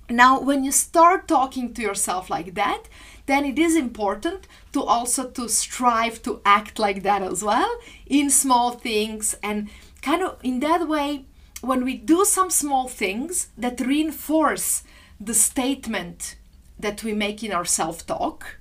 Now, 0.08 0.38
when 0.40 0.62
you 0.62 0.70
start 0.70 1.26
talking 1.26 1.74
to 1.74 1.82
yourself 1.82 2.30
like 2.30 2.54
that, 2.54 2.84
then 3.26 3.44
it 3.44 3.58
is 3.58 3.76
important 3.76 4.46
to 4.72 4.82
also 4.82 5.28
to 5.30 5.48
strive 5.48 6.22
to 6.22 6.40
act 6.44 6.78
like 6.78 7.02
that 7.02 7.22
as 7.22 7.42
well 7.42 7.78
in 8.06 8.30
small 8.30 8.72
things 8.72 9.36
and 9.42 9.68
kind 10.02 10.22
of 10.22 10.38
in 10.42 10.60
that 10.60 10.88
way 10.88 11.24
when 11.60 11.84
we 11.84 11.96
do 11.96 12.24
some 12.24 12.50
small 12.50 12.88
things 12.88 13.48
that 13.56 13.80
reinforce 13.80 14.82
the 15.20 15.34
statement 15.34 16.36
that 16.78 17.02
we 17.02 17.12
make 17.12 17.42
in 17.42 17.52
our 17.52 17.64
self-talk 17.64 18.58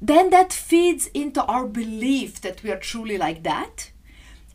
then 0.00 0.30
that 0.30 0.52
feeds 0.52 1.08
into 1.08 1.42
our 1.44 1.66
belief 1.66 2.40
that 2.40 2.62
we 2.62 2.70
are 2.70 2.78
truly 2.78 3.18
like 3.18 3.42
that. 3.42 3.90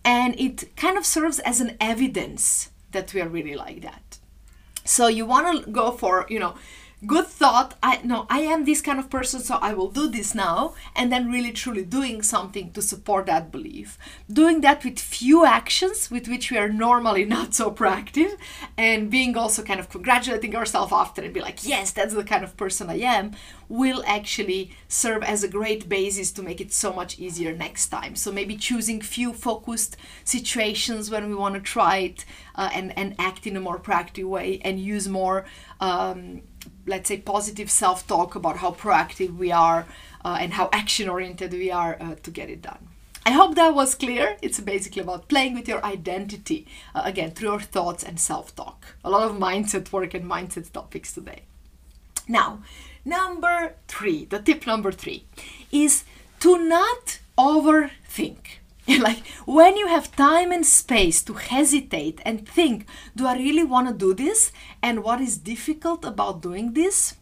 And 0.03 0.39
it 0.39 0.75
kind 0.75 0.97
of 0.97 1.05
serves 1.05 1.39
as 1.39 1.61
an 1.61 1.77
evidence 1.79 2.71
that 2.91 3.13
we 3.13 3.21
are 3.21 3.27
really 3.27 3.55
like 3.55 3.81
that. 3.81 4.17
So 4.85 5.07
you 5.07 5.25
want 5.25 5.65
to 5.65 5.71
go 5.71 5.91
for 5.91 6.25
you 6.29 6.39
know 6.39 6.55
good 7.07 7.27
thought. 7.27 7.75
I 7.83 7.99
no 8.03 8.25
i 8.29 8.39
am 8.39 8.65
this 8.65 8.81
kind 8.81 8.99
of 8.99 9.09
person 9.09 9.39
so 9.39 9.55
i 9.61 9.73
will 9.73 9.89
do 9.89 10.07
this 10.09 10.33
now 10.35 10.73
and 10.95 11.11
then 11.11 11.31
really 11.31 11.51
truly 11.51 11.83
doing 11.83 12.21
something 12.21 12.71
to 12.71 12.81
support 12.81 13.25
that 13.25 13.51
belief. 13.51 13.97
Doing 14.31 14.61
that 14.61 14.83
with 14.83 14.99
few 14.99 15.45
actions 15.45 16.11
with 16.11 16.27
which 16.27 16.51
we 16.51 16.57
are 16.57 16.69
normally 16.69 17.25
not 17.25 17.53
so 17.53 17.71
proactive 17.71 18.37
and 18.77 19.09
being 19.09 19.37
also 19.37 19.63
kind 19.63 19.79
of 19.79 19.89
congratulating 19.89 20.55
ourselves 20.55 20.93
after 20.93 21.21
and 21.21 21.33
be 21.33 21.41
like 21.41 21.67
yes 21.67 21.91
that's 21.91 22.13
the 22.13 22.23
kind 22.23 22.43
of 22.43 22.57
person 22.57 22.89
i 22.89 22.99
am 22.99 23.31
will 23.67 24.03
actually 24.05 24.71
serve 24.87 25.23
as 25.23 25.43
a 25.43 25.47
great 25.47 25.89
basis 25.89 26.31
to 26.31 26.43
make 26.43 26.61
it 26.61 26.71
so 26.71 26.93
much 26.93 27.19
easier 27.19 27.55
next 27.55 27.87
time. 27.87 28.15
So 28.15 28.31
maybe 28.31 28.55
choosing 28.55 29.01
few 29.01 29.33
focused 29.33 29.97
situations 30.23 31.09
when 31.09 31.27
we 31.27 31.35
want 31.35 31.55
to 31.55 31.61
try 31.61 31.97
it 31.97 32.25
uh, 32.55 32.69
and 32.73 32.97
and 32.97 33.15
act 33.19 33.47
in 33.47 33.55
a 33.57 33.59
more 33.59 33.79
proactive 33.79 34.25
way 34.25 34.59
and 34.63 34.79
use 34.79 35.07
more 35.07 35.45
um, 35.79 36.41
let's 36.85 37.07
say 37.07 37.17
positive 37.17 37.69
self-talk 37.69 38.35
about 38.35 38.57
how 38.57 38.71
proactive 38.71 39.37
we 39.37 39.51
are 39.51 39.87
uh, 40.23 40.37
and 40.39 40.53
how 40.53 40.69
action 40.71 41.09
oriented 41.09 41.51
we 41.51 41.71
are 41.71 41.97
uh, 41.99 42.15
to 42.23 42.31
get 42.31 42.49
it 42.49 42.61
done. 42.61 42.87
I 43.27 43.31
hope 43.31 43.55
that 43.55 43.73
was 43.73 43.95
clear. 43.95 44.37
It's 44.43 44.59
basically 44.59 45.01
about 45.01 45.27
playing 45.27 45.55
with 45.55 45.67
your 45.67 45.83
identity 45.83 46.67
uh, 46.93 47.01
again 47.05 47.31
through 47.31 47.49
your 47.49 47.59
thoughts 47.59 48.03
and 48.03 48.19
self-talk. 48.19 48.85
A 49.03 49.09
lot 49.09 49.29
of 49.29 49.37
mindset 49.37 49.91
work 49.91 50.13
and 50.13 50.29
mindset 50.29 50.71
topics 50.71 51.13
today. 51.13 51.41
Now 52.27 52.59
number 53.03 53.75
three 53.87 54.25
the 54.25 54.39
tip 54.39 54.65
number 54.65 54.91
three 54.91 55.25
is 55.71 56.03
to 56.39 56.57
not 56.57 57.19
overthink 57.37 58.59
like 58.99 59.25
when 59.45 59.77
you 59.77 59.87
have 59.87 60.15
time 60.15 60.51
and 60.51 60.65
space 60.65 61.23
to 61.23 61.33
hesitate 61.33 62.21
and 62.23 62.47
think, 62.47 62.87
do 63.15 63.25
I 63.25 63.35
really 63.35 63.63
want 63.63 63.87
to 63.87 63.93
do 63.93 64.13
this? 64.13 64.51
And 64.81 65.03
what 65.03 65.21
is 65.21 65.37
difficult 65.37 66.05
about 66.05 66.41
doing 66.41 66.73
this? 66.73 67.15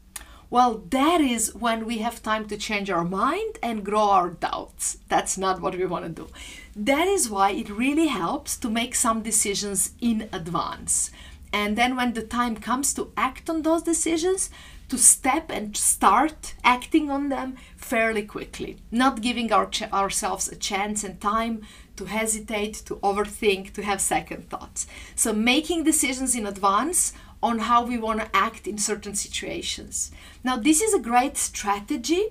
Well, 0.49 0.83
that 0.89 1.19
is 1.19 1.55
when 1.55 1.85
we 1.85 1.97
have 1.99 2.21
time 2.21 2.47
to 2.47 2.57
change 2.57 2.89
our 2.89 3.03
mind 3.03 3.57
and 3.63 3.83
grow 3.83 4.09
our 4.09 4.29
doubts. 4.29 4.97
That's 5.09 5.35
not 5.37 5.61
what 5.61 5.75
we 5.75 5.85
want 5.85 6.05
to 6.05 6.11
do. 6.23 6.29
That 6.75 7.07
is 7.07 7.29
why 7.29 7.51
it 7.51 7.69
really 7.69 8.07
helps 8.07 8.57
to 8.57 8.69
make 8.69 8.93
some 8.93 9.23
decisions 9.23 9.93
in 9.99 10.29
advance. 10.31 11.09
And 11.51 11.75
then 11.75 11.95
when 11.95 12.13
the 12.13 12.23
time 12.23 12.55
comes 12.57 12.93
to 12.95 13.11
act 13.17 13.49
on 13.49 13.61
those 13.61 13.83
decisions, 13.83 14.49
to 14.93 14.99
step 14.99 15.49
and 15.49 15.75
start 15.75 16.53
acting 16.63 17.09
on 17.09 17.29
them 17.29 17.55
fairly 17.75 18.21
quickly, 18.21 18.77
not 18.91 19.21
giving 19.21 19.51
our 19.51 19.65
ch- 19.65 19.91
ourselves 19.91 20.47
a 20.47 20.55
chance 20.55 21.03
and 21.03 21.19
time 21.19 21.63
to 21.95 22.05
hesitate, 22.05 22.75
to 22.85 22.97
overthink, 22.97 23.73
to 23.73 23.81
have 23.81 23.99
second 23.99 24.47
thoughts. 24.51 24.85
So, 25.15 25.33
making 25.33 25.83
decisions 25.83 26.35
in 26.35 26.45
advance 26.45 27.13
on 27.41 27.57
how 27.69 27.83
we 27.83 27.97
want 27.97 28.19
to 28.19 28.35
act 28.35 28.67
in 28.67 28.77
certain 28.77 29.15
situations. 29.15 30.11
Now, 30.43 30.57
this 30.57 30.79
is 30.79 30.93
a 30.93 30.99
great 30.99 31.37
strategy. 31.37 32.27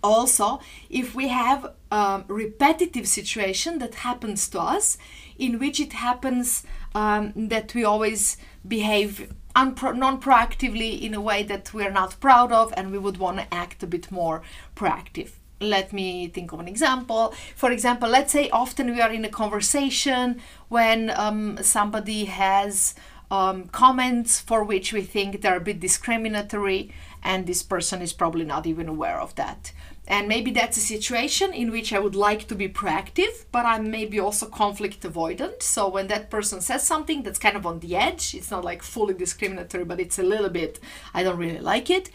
Also, 0.00 0.60
if 0.88 1.16
we 1.16 1.26
have 1.26 1.74
a 1.90 2.22
repetitive 2.28 3.08
situation 3.08 3.80
that 3.80 3.96
happens 4.06 4.48
to 4.50 4.60
us, 4.60 4.96
in 5.36 5.58
which 5.58 5.80
it 5.80 5.94
happens 5.94 6.62
um, 6.94 7.32
that 7.34 7.74
we 7.74 7.82
always 7.82 8.36
behave 8.66 9.32
unpro- 9.60 9.96
non-proactively 9.96 11.02
in 11.02 11.12
a 11.14 11.20
way 11.20 11.42
that 11.42 11.74
we're 11.74 11.90
not 11.90 12.20
proud 12.20 12.50
of 12.52 12.72
and 12.76 12.92
we 12.92 12.98
would 12.98 13.18
want 13.18 13.38
to 13.38 13.54
act 13.54 13.82
a 13.82 13.86
bit 13.86 14.10
more 14.10 14.42
proactive 14.76 15.30
let 15.60 15.92
me 15.92 16.28
think 16.28 16.52
of 16.52 16.60
an 16.60 16.68
example. 16.68 17.34
For 17.56 17.72
example, 17.72 18.08
let's 18.08 18.32
say 18.32 18.48
often 18.50 18.92
we 18.94 19.00
are 19.00 19.10
in 19.10 19.24
a 19.24 19.28
conversation 19.28 20.40
when 20.68 21.10
um, 21.10 21.58
somebody 21.62 22.26
has 22.26 22.94
um, 23.30 23.64
comments 23.68 24.40
for 24.40 24.62
which 24.62 24.92
we 24.92 25.02
think 25.02 25.40
they're 25.40 25.56
a 25.56 25.60
bit 25.60 25.80
discriminatory, 25.80 26.92
and 27.22 27.46
this 27.46 27.62
person 27.62 28.00
is 28.00 28.12
probably 28.12 28.44
not 28.44 28.66
even 28.66 28.88
aware 28.88 29.20
of 29.20 29.34
that. 29.34 29.72
And 30.08 30.26
maybe 30.26 30.50
that's 30.50 30.78
a 30.78 30.80
situation 30.80 31.52
in 31.52 31.70
which 31.70 31.92
I 31.92 31.98
would 31.98 32.16
like 32.16 32.48
to 32.48 32.54
be 32.54 32.66
proactive, 32.66 33.44
but 33.52 33.66
I'm 33.66 33.90
maybe 33.90 34.18
also 34.18 34.46
conflict 34.46 35.02
avoidant. 35.02 35.62
So 35.62 35.86
when 35.86 36.06
that 36.06 36.30
person 36.30 36.62
says 36.62 36.86
something 36.86 37.22
that's 37.22 37.38
kind 37.38 37.56
of 37.56 37.66
on 37.66 37.80
the 37.80 37.94
edge, 37.94 38.34
it's 38.34 38.50
not 38.50 38.64
like 38.64 38.82
fully 38.82 39.12
discriminatory, 39.12 39.84
but 39.84 40.00
it's 40.00 40.18
a 40.18 40.22
little 40.22 40.48
bit, 40.48 40.80
I 41.12 41.22
don't 41.22 41.36
really 41.36 41.60
like 41.60 41.90
it. 41.90 42.10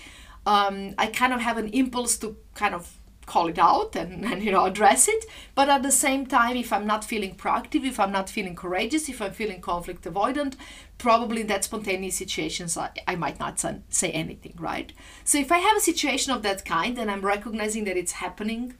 Um, 0.48 0.96
I 0.98 1.06
kind 1.06 1.34
of 1.34 1.42
have 1.42 1.58
an 1.58 1.70
impulse 1.70 2.18
to 2.18 2.36
kind 2.56 2.74
of 2.74 2.98
call 3.25 3.48
it 3.48 3.60
out 3.60 3.96
and, 3.96 4.25
and 4.32 4.44
you 4.44 4.51
know 4.51 4.65
address 4.65 5.08
it. 5.08 5.25
But 5.56 5.70
at 5.70 5.84
the 5.84 5.92
same 5.92 6.25
time 6.25 6.58
if 6.58 6.74
i'm 6.74 6.88
not 6.88 7.06
feeling 7.06 7.36
proactive 7.36 7.86
if 7.86 8.00
i'm 8.00 8.12
not 8.12 8.30
feeling 8.30 8.56
courageous 8.56 9.10
if 9.10 9.22
i'm 9.22 9.32
feeling 9.32 9.62
conflict 9.62 10.03
avoidant 10.03 10.56
probably 10.98 11.42
in 11.42 11.48
that 11.48 11.63
spontaneous 11.63 12.15
situations 12.15 12.77
I, 12.77 12.89
I 13.08 13.15
might 13.15 13.39
not 13.39 13.63
say 13.89 14.12
anything 14.12 14.56
right? 14.58 14.94
So 15.24 15.38
if 15.38 15.51
i 15.51 15.60
have 15.60 15.77
a 15.77 15.82
situation 15.82 16.34
of 16.34 16.44
that 16.44 16.65
kind 16.65 16.98
and 16.98 17.10
i'm 17.10 17.22
recognizing 17.22 17.84
that 17.86 17.98
it's 17.98 18.13
happening 18.13 18.75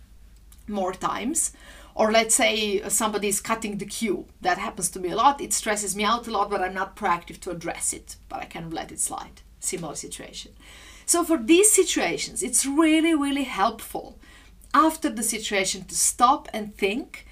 more 0.68 0.94
times 0.94 1.52
or 1.96 2.12
let's 2.12 2.34
say 2.36 2.82
somebody 2.90 3.28
is 3.28 3.42
cutting 3.42 3.78
the 3.78 3.86
queue 3.86 4.26
that 4.42 4.58
happens 4.58 4.90
to 4.90 5.00
me 5.00 5.10
a 5.10 5.16
lot 5.16 5.42
it 5.42 5.54
stresses 5.54 5.96
me 5.96 6.04
out 6.04 6.28
a 6.28 6.32
lot 6.32 6.50
but 6.50 6.62
i'm 6.62 6.74
not 6.74 6.96
proactive 6.96 7.40
to 7.40 7.52
address 7.52 7.94
it 7.94 8.16
but 8.30 8.40
i 8.40 8.46
kind 8.46 8.66
of 8.66 8.74
let 8.74 8.92
it 8.92 9.00
slide. 9.00 9.42
Similar 9.60 9.96
situation. 9.96 10.52
So 11.06 11.24
for 11.24 11.38
these 11.38 11.72
situations 11.72 12.44
it's 12.44 12.66
really 12.66 13.14
really 13.14 13.44
helpful 13.44 14.18
after 14.74 15.10
the 15.10 15.24
situation 15.24 15.84
to 15.86 15.96
stop 15.96 16.48
and 16.54 16.76
think 16.76 17.26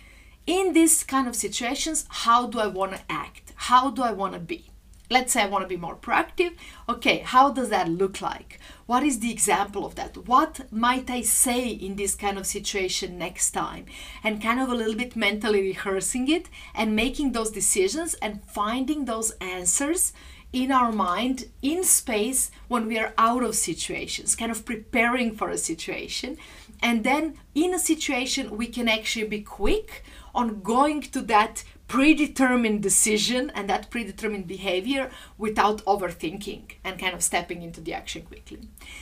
in 0.47 0.73
these 0.73 1.03
kind 1.03 1.27
of 1.27 1.35
situations 1.35 2.05
how 2.09 2.47
do 2.47 2.59
i 2.59 2.67
want 2.67 2.91
to 2.93 3.01
act? 3.09 3.53
How 3.55 3.91
do 3.91 4.01
i 4.01 4.11
want 4.11 4.33
to 4.33 4.39
be? 4.39 4.65
Let's 5.09 5.33
say 5.33 5.43
i 5.43 5.47
want 5.47 5.63
to 5.63 5.67
be 5.67 5.77
more 5.77 5.95
proactive. 5.95 6.53
Okay 6.87 7.19
how 7.19 7.51
does 7.51 7.69
that 7.69 7.89
look 7.89 8.21
like? 8.21 8.59
What 8.85 9.03
is 9.03 9.19
the 9.19 9.31
example 9.31 9.85
of 9.85 9.95
that? 9.95 10.17
What 10.27 10.71
might 10.71 11.09
i 11.09 11.21
say 11.21 11.69
in 11.69 11.95
this 11.95 12.15
kind 12.15 12.37
of 12.37 12.45
situation 12.45 13.17
next 13.17 13.51
time? 13.51 13.85
And 14.23 14.41
kind 14.41 14.59
of 14.59 14.69
a 14.69 14.75
little 14.75 14.95
bit 14.95 15.15
mentally 15.15 15.61
rehearsing 15.61 16.29
it 16.29 16.49
and 16.75 16.95
making 16.95 17.31
those 17.31 17.51
decisions 17.51 18.13
and 18.15 18.43
finding 18.43 19.05
those 19.05 19.31
answers 19.41 20.13
in 20.53 20.71
our 20.71 20.91
mind 20.91 21.45
in 21.61 21.83
space 21.83 22.51
when 22.67 22.87
we 22.87 22.99
are 22.99 23.13
out 23.17 23.43
of 23.43 23.55
situations, 23.55 24.35
kind 24.35 24.51
of 24.51 24.65
preparing 24.65 25.33
for 25.33 25.49
a 25.49 25.57
situation. 25.57 26.37
And 26.81 27.03
then 27.03 27.35
in 27.53 27.73
a 27.73 27.79
situation, 27.79 28.57
we 28.57 28.67
can 28.67 28.87
actually 28.87 29.27
be 29.27 29.41
quick 29.41 30.03
on 30.33 30.61
going 30.61 31.01
to 31.01 31.21
that 31.21 31.63
predetermined 31.87 32.81
decision 32.81 33.51
and 33.53 33.69
that 33.69 33.89
predetermined 33.89 34.47
behavior 34.47 35.11
without 35.37 35.83
overthinking 35.85 36.63
and 36.85 36.97
kind 36.97 37.13
of 37.13 37.21
stepping 37.21 37.61
into 37.61 37.81
the 37.81 37.93
action 37.93 38.21
quickly. 38.21 38.59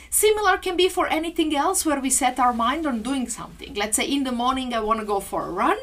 Similar 0.09 0.57
can 0.57 0.75
be 0.75 0.89
for 0.89 1.07
anything 1.07 1.55
else 1.55 1.86
where 1.86 2.00
we 2.00 2.09
set 2.09 2.39
our 2.39 2.51
mind 2.51 2.88
on 2.88 3.03
doing 3.03 3.29
something. 3.29 3.75
Let's 3.75 3.95
say 3.95 4.05
in 4.05 4.24
the 4.24 4.31
morning, 4.31 4.74
I 4.74 4.79
want 4.79 5.00
to 5.00 5.05
go 5.05 5.19
for 5.19 5.45
a 5.45 5.51
run 5.51 5.77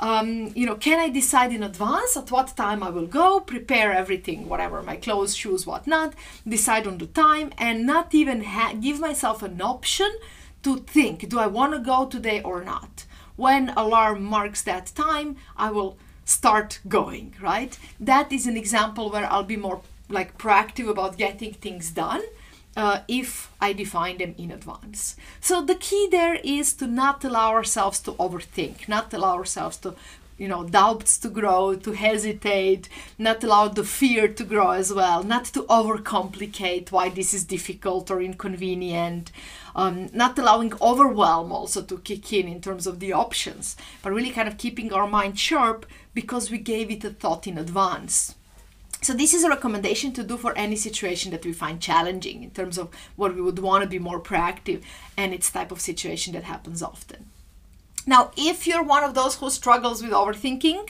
um, 0.00 0.52
you 0.54 0.66
know, 0.66 0.74
can 0.74 0.98
I 0.98 1.08
decide 1.08 1.52
in 1.52 1.62
advance 1.62 2.16
at 2.16 2.30
what 2.30 2.56
time 2.56 2.82
I 2.82 2.90
will 2.90 3.06
go, 3.06 3.40
prepare 3.40 3.92
everything, 3.92 4.48
whatever, 4.48 4.82
my 4.82 4.96
clothes, 4.96 5.36
shoes, 5.36 5.66
whatnot, 5.66 6.14
decide 6.46 6.86
on 6.86 6.98
the 6.98 7.06
time, 7.06 7.52
and 7.58 7.86
not 7.86 8.14
even 8.14 8.42
ha- 8.44 8.74
give 8.78 9.00
myself 9.00 9.42
an 9.42 9.62
option 9.62 10.12
to 10.64 10.78
think, 10.78 11.28
do 11.28 11.38
I 11.38 11.46
want 11.46 11.72
to 11.72 11.78
go 11.78 12.06
today 12.06 12.42
or 12.42 12.64
not? 12.64 13.04
When 13.36 13.70
alarm 13.70 14.24
marks 14.24 14.62
that 14.62 14.92
time, 14.94 15.36
I 15.56 15.70
will 15.70 15.96
start 16.24 16.80
going, 16.88 17.34
right? 17.40 17.78
That 18.00 18.32
is 18.32 18.46
an 18.46 18.56
example 18.56 19.10
where 19.10 19.30
I'll 19.30 19.44
be 19.44 19.56
more 19.56 19.82
like 20.08 20.38
proactive 20.38 20.88
about 20.88 21.16
getting 21.16 21.54
things 21.54 21.90
done 21.90 22.22
uh, 22.76 23.00
if 23.08 23.50
I 23.60 23.72
define 23.72 24.18
them 24.18 24.34
in 24.36 24.50
advance. 24.50 25.16
So 25.40 25.62
the 25.62 25.74
key 25.74 26.08
there 26.10 26.36
is 26.42 26.72
to 26.74 26.86
not 26.86 27.24
allow 27.24 27.50
ourselves 27.50 28.00
to 28.00 28.12
overthink, 28.12 28.88
not 28.88 29.12
allow 29.14 29.34
ourselves 29.34 29.76
to 29.78 29.94
you 30.36 30.48
know 30.48 30.64
doubts 30.64 31.16
to 31.18 31.28
grow 31.28 31.76
to 31.76 31.92
hesitate 31.92 32.88
not 33.18 33.44
allow 33.44 33.68
the 33.68 33.84
fear 33.84 34.26
to 34.26 34.44
grow 34.44 34.70
as 34.70 34.92
well 34.92 35.22
not 35.22 35.44
to 35.44 35.62
overcomplicate 35.64 36.90
why 36.90 37.08
this 37.08 37.32
is 37.32 37.44
difficult 37.44 38.10
or 38.10 38.20
inconvenient 38.20 39.30
um, 39.76 40.08
not 40.12 40.38
allowing 40.38 40.72
overwhelm 40.80 41.52
also 41.52 41.82
to 41.82 41.98
kick 41.98 42.32
in 42.32 42.48
in 42.48 42.60
terms 42.60 42.86
of 42.86 43.00
the 43.00 43.12
options 43.12 43.76
but 44.02 44.12
really 44.12 44.30
kind 44.30 44.48
of 44.48 44.58
keeping 44.58 44.92
our 44.92 45.06
mind 45.06 45.38
sharp 45.38 45.86
because 46.14 46.50
we 46.50 46.58
gave 46.58 46.90
it 46.90 47.04
a 47.04 47.10
thought 47.10 47.46
in 47.46 47.58
advance 47.58 48.34
so 49.04 49.12
this 49.12 49.34
is 49.34 49.44
a 49.44 49.50
recommendation 49.50 50.14
to 50.14 50.22
do 50.22 50.38
for 50.38 50.56
any 50.56 50.76
situation 50.76 51.30
that 51.32 51.44
we 51.44 51.52
find 51.52 51.78
challenging 51.78 52.42
in 52.42 52.50
terms 52.52 52.78
of 52.78 52.88
what 53.16 53.34
we 53.34 53.42
would 53.42 53.58
want 53.58 53.82
to 53.84 53.88
be 53.88 53.98
more 53.98 54.18
proactive 54.18 54.82
and 55.14 55.34
it's 55.34 55.50
type 55.50 55.70
of 55.70 55.80
situation 55.82 56.32
that 56.32 56.44
happens 56.44 56.82
often. 56.82 57.26
Now, 58.06 58.30
if 58.34 58.66
you're 58.66 58.82
one 58.82 59.04
of 59.04 59.12
those 59.12 59.34
who 59.34 59.50
struggles 59.50 60.02
with 60.02 60.12
overthinking, 60.12 60.88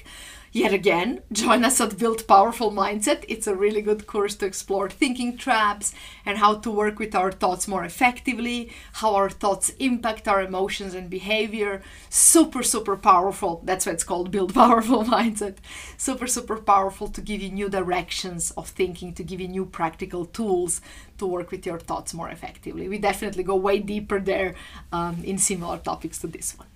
Yet 0.54 0.72
again, 0.72 1.20
join 1.32 1.64
us 1.64 1.80
at 1.80 1.98
Build 1.98 2.28
Powerful 2.28 2.70
Mindset. 2.70 3.24
It's 3.26 3.48
a 3.48 3.56
really 3.56 3.82
good 3.82 4.06
course 4.06 4.36
to 4.36 4.46
explore 4.46 4.88
thinking 4.88 5.36
traps 5.36 5.92
and 6.24 6.38
how 6.38 6.54
to 6.54 6.70
work 6.70 7.00
with 7.00 7.12
our 7.12 7.32
thoughts 7.32 7.66
more 7.66 7.84
effectively, 7.84 8.70
how 8.92 9.16
our 9.16 9.28
thoughts 9.28 9.70
impact 9.80 10.28
our 10.28 10.40
emotions 10.40 10.94
and 10.94 11.10
behavior. 11.10 11.82
Super, 12.08 12.62
super 12.62 12.96
powerful. 12.96 13.62
That's 13.64 13.84
why 13.84 13.94
it's 13.94 14.04
called 14.04 14.30
Build 14.30 14.54
Powerful 14.54 15.02
Mindset. 15.16 15.56
Super, 15.96 16.28
super 16.28 16.58
powerful 16.58 17.08
to 17.08 17.20
give 17.20 17.42
you 17.42 17.50
new 17.50 17.68
directions 17.68 18.52
of 18.52 18.68
thinking, 18.68 19.12
to 19.14 19.24
give 19.24 19.40
you 19.40 19.48
new 19.48 19.66
practical 19.66 20.24
tools 20.24 20.80
to 21.18 21.26
work 21.26 21.50
with 21.50 21.66
your 21.66 21.80
thoughts 21.80 22.14
more 22.14 22.28
effectively. 22.28 22.88
We 22.88 22.98
definitely 22.98 23.42
go 23.42 23.56
way 23.56 23.80
deeper 23.80 24.20
there 24.20 24.54
um, 24.92 25.20
in 25.24 25.36
similar 25.36 25.78
topics 25.78 26.20
to 26.20 26.28
this 26.28 26.56
one. 26.56 26.68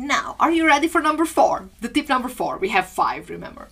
Now, 0.00 0.34
are 0.40 0.50
you 0.50 0.66
ready 0.66 0.88
for 0.88 1.02
number 1.02 1.26
four? 1.26 1.68
The 1.82 1.88
tip 1.90 2.08
number 2.08 2.30
four. 2.30 2.56
We 2.56 2.70
have 2.70 2.88
five, 2.88 3.28
remember. 3.28 3.68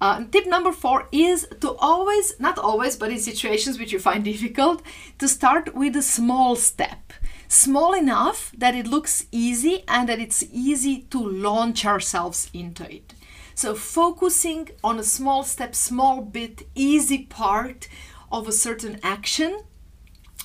Uh, 0.00 0.24
tip 0.32 0.44
number 0.44 0.72
four 0.72 1.06
is 1.12 1.46
to 1.60 1.76
always, 1.76 2.34
not 2.40 2.58
always, 2.58 2.96
but 2.96 3.12
in 3.12 3.20
situations 3.20 3.78
which 3.78 3.92
you 3.92 4.00
find 4.00 4.24
difficult, 4.32 4.82
to 5.20 5.28
start 5.28 5.72
with 5.72 5.94
a 5.94 6.02
small 6.02 6.56
step. 6.56 7.12
Small 7.46 7.94
enough 7.94 8.52
that 8.58 8.74
it 8.74 8.88
looks 8.88 9.26
easy 9.30 9.84
and 9.86 10.08
that 10.08 10.18
it's 10.18 10.42
easy 10.50 11.02
to 11.12 11.24
launch 11.24 11.86
ourselves 11.86 12.50
into 12.52 12.92
it. 12.92 13.14
So, 13.54 13.76
focusing 13.76 14.70
on 14.82 14.98
a 14.98 15.04
small 15.04 15.44
step, 15.44 15.76
small 15.76 16.20
bit, 16.20 16.66
easy 16.74 17.26
part 17.26 17.86
of 18.32 18.48
a 18.48 18.52
certain 18.52 18.98
action 19.04 19.60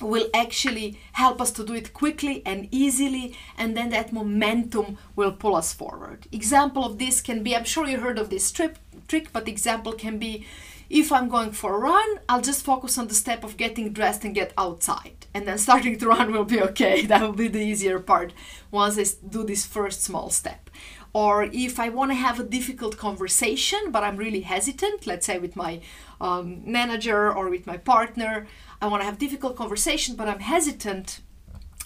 will 0.00 0.28
actually 0.34 0.98
help 1.12 1.40
us 1.40 1.50
to 1.52 1.64
do 1.64 1.72
it 1.72 1.94
quickly 1.94 2.42
and 2.44 2.68
easily 2.70 3.34
and 3.56 3.76
then 3.76 3.90
that 3.90 4.12
momentum 4.12 4.98
will 5.14 5.32
pull 5.32 5.56
us 5.56 5.72
forward. 5.72 6.26
Example 6.32 6.84
of 6.84 6.98
this 6.98 7.20
can 7.20 7.42
be 7.42 7.56
i'm 7.56 7.64
sure 7.64 7.86
you 7.86 7.98
heard 7.98 8.18
of 8.18 8.30
this 8.30 8.52
trip 8.52 8.78
trick 9.08 9.32
but 9.32 9.48
example 9.48 9.92
can 9.92 10.18
be 10.18 10.44
if 10.90 11.10
i'm 11.12 11.28
going 11.28 11.50
for 11.50 11.74
a 11.74 11.78
run 11.78 12.18
i'll 12.28 12.40
just 12.40 12.64
focus 12.64 12.98
on 12.98 13.08
the 13.08 13.14
step 13.14 13.42
of 13.44 13.56
getting 13.56 13.92
dressed 13.92 14.24
and 14.24 14.34
get 14.34 14.52
outside 14.58 15.26
and 15.36 15.46
then 15.46 15.58
starting 15.58 15.98
to 16.00 16.08
run 16.08 16.32
will 16.32 16.44
be 16.44 16.60
okay. 16.60 17.02
That 17.10 17.22
will 17.22 17.40
be 17.44 17.48
the 17.48 17.64
easier 17.70 18.00
part 18.00 18.32
once 18.70 18.98
i 18.98 19.04
do 19.36 19.44
this 19.44 19.66
first 19.66 20.02
small 20.02 20.30
step. 20.30 20.70
Or 21.12 21.44
if 21.44 21.80
I 21.80 21.88
want 21.88 22.10
to 22.10 22.14
have 22.26 22.38
a 22.38 22.44
difficult 22.44 22.98
conversation, 22.98 23.90
but 23.90 24.02
I'm 24.04 24.18
really 24.18 24.42
hesitant, 24.42 25.06
let's 25.06 25.24
say 25.24 25.38
with 25.38 25.56
my 25.56 25.80
um, 26.20 26.60
manager 26.70 27.32
or 27.32 27.48
with 27.48 27.66
my 27.66 27.78
partner, 27.78 28.46
I 28.80 28.86
want 28.86 29.00
to 29.02 29.06
have 29.06 29.18
difficult 29.18 29.56
conversation, 29.56 30.16
but 30.16 30.28
I'm 30.28 30.40
hesitant, 30.40 31.20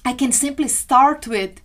I 0.04 0.12
can 0.12 0.32
simply 0.32 0.68
start 0.68 1.26
with 1.26 1.60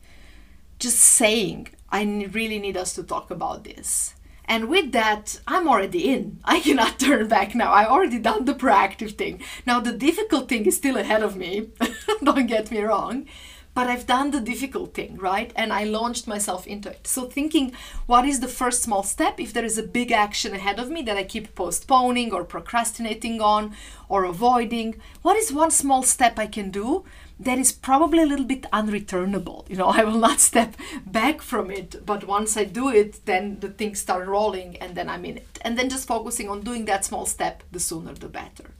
just 0.79 0.99
saying, 0.99 1.69
I 1.89 2.03
really 2.31 2.59
need 2.59 2.77
us 2.77 2.93
to 2.93 3.03
talk 3.03 3.31
about 3.31 3.63
this. 3.63 4.15
And 4.47 4.69
with 4.69 4.91
that, 4.91 5.39
I'm 5.47 5.67
already 5.67 6.09
in. 6.09 6.39
I 6.45 6.59
cannot 6.59 6.99
turn 6.99 7.27
back 7.27 7.55
now. 7.55 7.71
I 7.71 7.87
already 7.87 8.19
done 8.19 8.45
the 8.45 8.53
proactive 8.53 9.17
thing. 9.17 9.41
Now 9.65 9.79
the 9.79 9.91
difficult 9.91 10.49
thing 10.49 10.65
is 10.65 10.75
still 10.75 10.97
ahead 10.97 11.23
of 11.23 11.35
me. 11.35 11.69
Don't 12.23 12.47
get 12.47 12.71
me 12.71 12.81
wrong 12.81 13.27
but 13.75 13.87
I've 13.87 14.07
done 14.07 14.31
the 14.31 14.39
difficult 14.39 14.93
thing, 14.93 15.17
right? 15.17 15.51
And 15.55 15.71
I 15.73 15.83
launched 15.83 16.27
myself 16.27 16.65
into 16.65 16.89
it. 16.89 17.05
So, 17.05 17.25
thinking 17.25 17.73
what 18.07 18.25
is 18.25 18.39
the 18.39 18.47
first 18.47 18.81
small 18.81 19.03
step 19.03 19.37
if 19.37 19.53
there 19.53 19.65
is 19.65 19.77
a 19.77 19.83
big 19.83 20.11
action 20.11 20.55
ahead 20.55 20.79
of 20.79 20.89
me 20.89 21.01
that 21.03 21.17
I 21.17 21.25
keep 21.25 21.53
postponing 21.53 22.31
or 22.31 22.45
procrastinating 22.45 23.41
on 23.41 23.75
or 24.07 24.23
avoiding? 24.23 25.01
What 25.21 25.35
is 25.35 25.51
one 25.51 25.71
small 25.71 26.03
step 26.03 26.39
I 26.39 26.47
can 26.47 26.71
do 26.71 27.03
that 27.37 27.59
is 27.59 27.73
probably 27.73 28.23
a 28.23 28.25
little 28.25 28.45
bit 28.45 28.63
unreturnable? 28.71 29.69
You 29.69 29.75
know, 29.75 29.89
I 29.99 30.05
will 30.05 30.19
not 30.19 30.39
step 30.39 30.75
back 31.05 31.41
from 31.41 31.69
it, 31.69 32.05
but 32.05 32.25
once 32.25 32.55
I 32.55 32.63
do 32.63 32.87
it, 32.87 33.25
then 33.25 33.59
the 33.59 33.69
things 33.69 33.99
start 33.99 34.25
rolling 34.25 34.77
and 34.77 34.95
then 34.95 35.09
I'm 35.09 35.25
in 35.25 35.35
it. 35.35 35.59
And 35.61 35.77
then 35.77 35.89
just 35.89 36.07
focusing 36.07 36.47
on 36.49 36.61
doing 36.61 36.85
that 36.85 37.03
small 37.03 37.25
step, 37.25 37.61
the 37.73 37.81
sooner 37.81 38.13
the 38.13 38.29
better. 38.29 38.71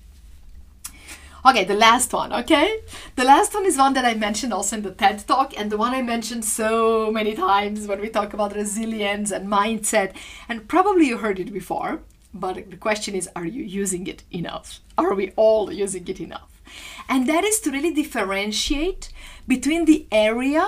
Okay, 1.48 1.64
the 1.64 1.76
last 1.76 2.12
one, 2.12 2.34
okay? 2.34 2.80
The 3.16 3.24
last 3.24 3.54
one 3.54 3.68
is 3.68 3.78
one 3.78 3.94
that 3.94 4.04
I 4.04 4.16
mentioned 4.16 4.52
also 4.52 4.78
in 4.78 4.82
the 4.82 4.90
TED 4.90 5.28
Talk, 5.28 5.54
and 5.56 5.72
the 5.72 5.78
one 5.78 5.94
I 5.94 6.02
mentioned 6.02 6.44
so 6.44 7.12
many 7.12 7.36
times 7.36 7.86
when 7.86 8.02
we 8.02 8.10
talk 8.10 8.34
about 8.34 8.56
resilience 8.56 9.30
and 9.30 9.48
mindset. 9.48 10.16
And 10.50 10.68
probably 10.68 11.06
you 11.06 11.20
heard 11.20 11.40
it 11.40 11.54
before, 11.54 12.02
but 12.34 12.72
the 12.72 12.78
question 12.78 13.14
is 13.14 13.30
are 13.36 13.46
you 13.46 13.62
using 13.62 14.08
it 14.08 14.24
enough? 14.32 14.80
Are 14.98 15.14
we 15.14 15.34
all 15.36 15.72
using 15.72 16.08
it 16.08 16.20
enough? 16.20 16.64
And 17.08 17.30
that 17.30 17.44
is 17.44 17.60
to 17.60 17.70
really 17.70 17.94
differentiate 17.94 19.10
between 19.48 19.86
the 19.86 20.08
area 20.12 20.68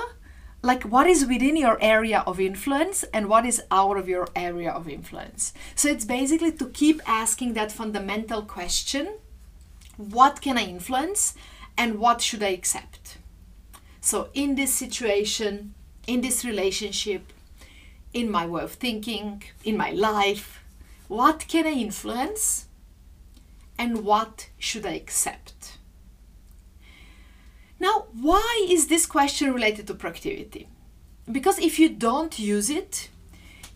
like 0.62 0.84
what 0.84 1.08
is 1.08 1.26
within 1.26 1.56
your 1.56 1.78
area 1.82 2.24
of 2.28 2.40
influence 2.40 3.04
and 3.14 3.28
what 3.28 3.48
is 3.48 3.64
out 3.72 3.98
of 3.98 4.08
your 4.08 4.28
area 4.36 4.70
of 4.70 4.88
influence. 4.88 5.54
So 5.74 5.88
it's 5.88 6.06
basically 6.06 6.52
to 6.52 6.68
keep 6.70 7.02
asking 7.08 7.54
that 7.54 7.72
fundamental 7.72 8.44
question 8.44 9.18
what 9.98 10.42
can 10.42 10.58
I 10.58 10.66
influence 10.66 11.34
and 11.78 12.00
what 12.00 12.22
should 12.22 12.44
I 12.44 12.50
accept? 12.50 13.18
So, 14.00 14.30
in 14.34 14.56
this 14.56 14.74
situation, 14.74 15.74
in 16.08 16.22
this 16.22 16.46
relationship, 16.46 17.34
in 18.14 18.32
my 18.32 18.46
way 18.46 18.64
of 18.64 18.74
thinking, 18.74 19.44
in 19.64 19.76
my 19.76 19.92
life, 19.92 20.64
what 21.08 21.46
can 21.48 21.66
I 21.66 21.72
influence 21.72 22.68
and 23.78 24.04
what 24.04 24.50
should 24.58 24.86
I 24.86 24.94
accept? 24.94 25.78
Now, 27.80 28.06
why 28.14 28.66
is 28.68 28.88
this 28.88 29.06
question 29.06 29.54
related 29.54 29.88
to 29.88 29.94
productivity? 29.94 30.68
Because 31.32 31.60
if 31.60 31.78
you 31.78 31.90
don't 31.90 32.40
use 32.40 32.70
it, 32.70 33.10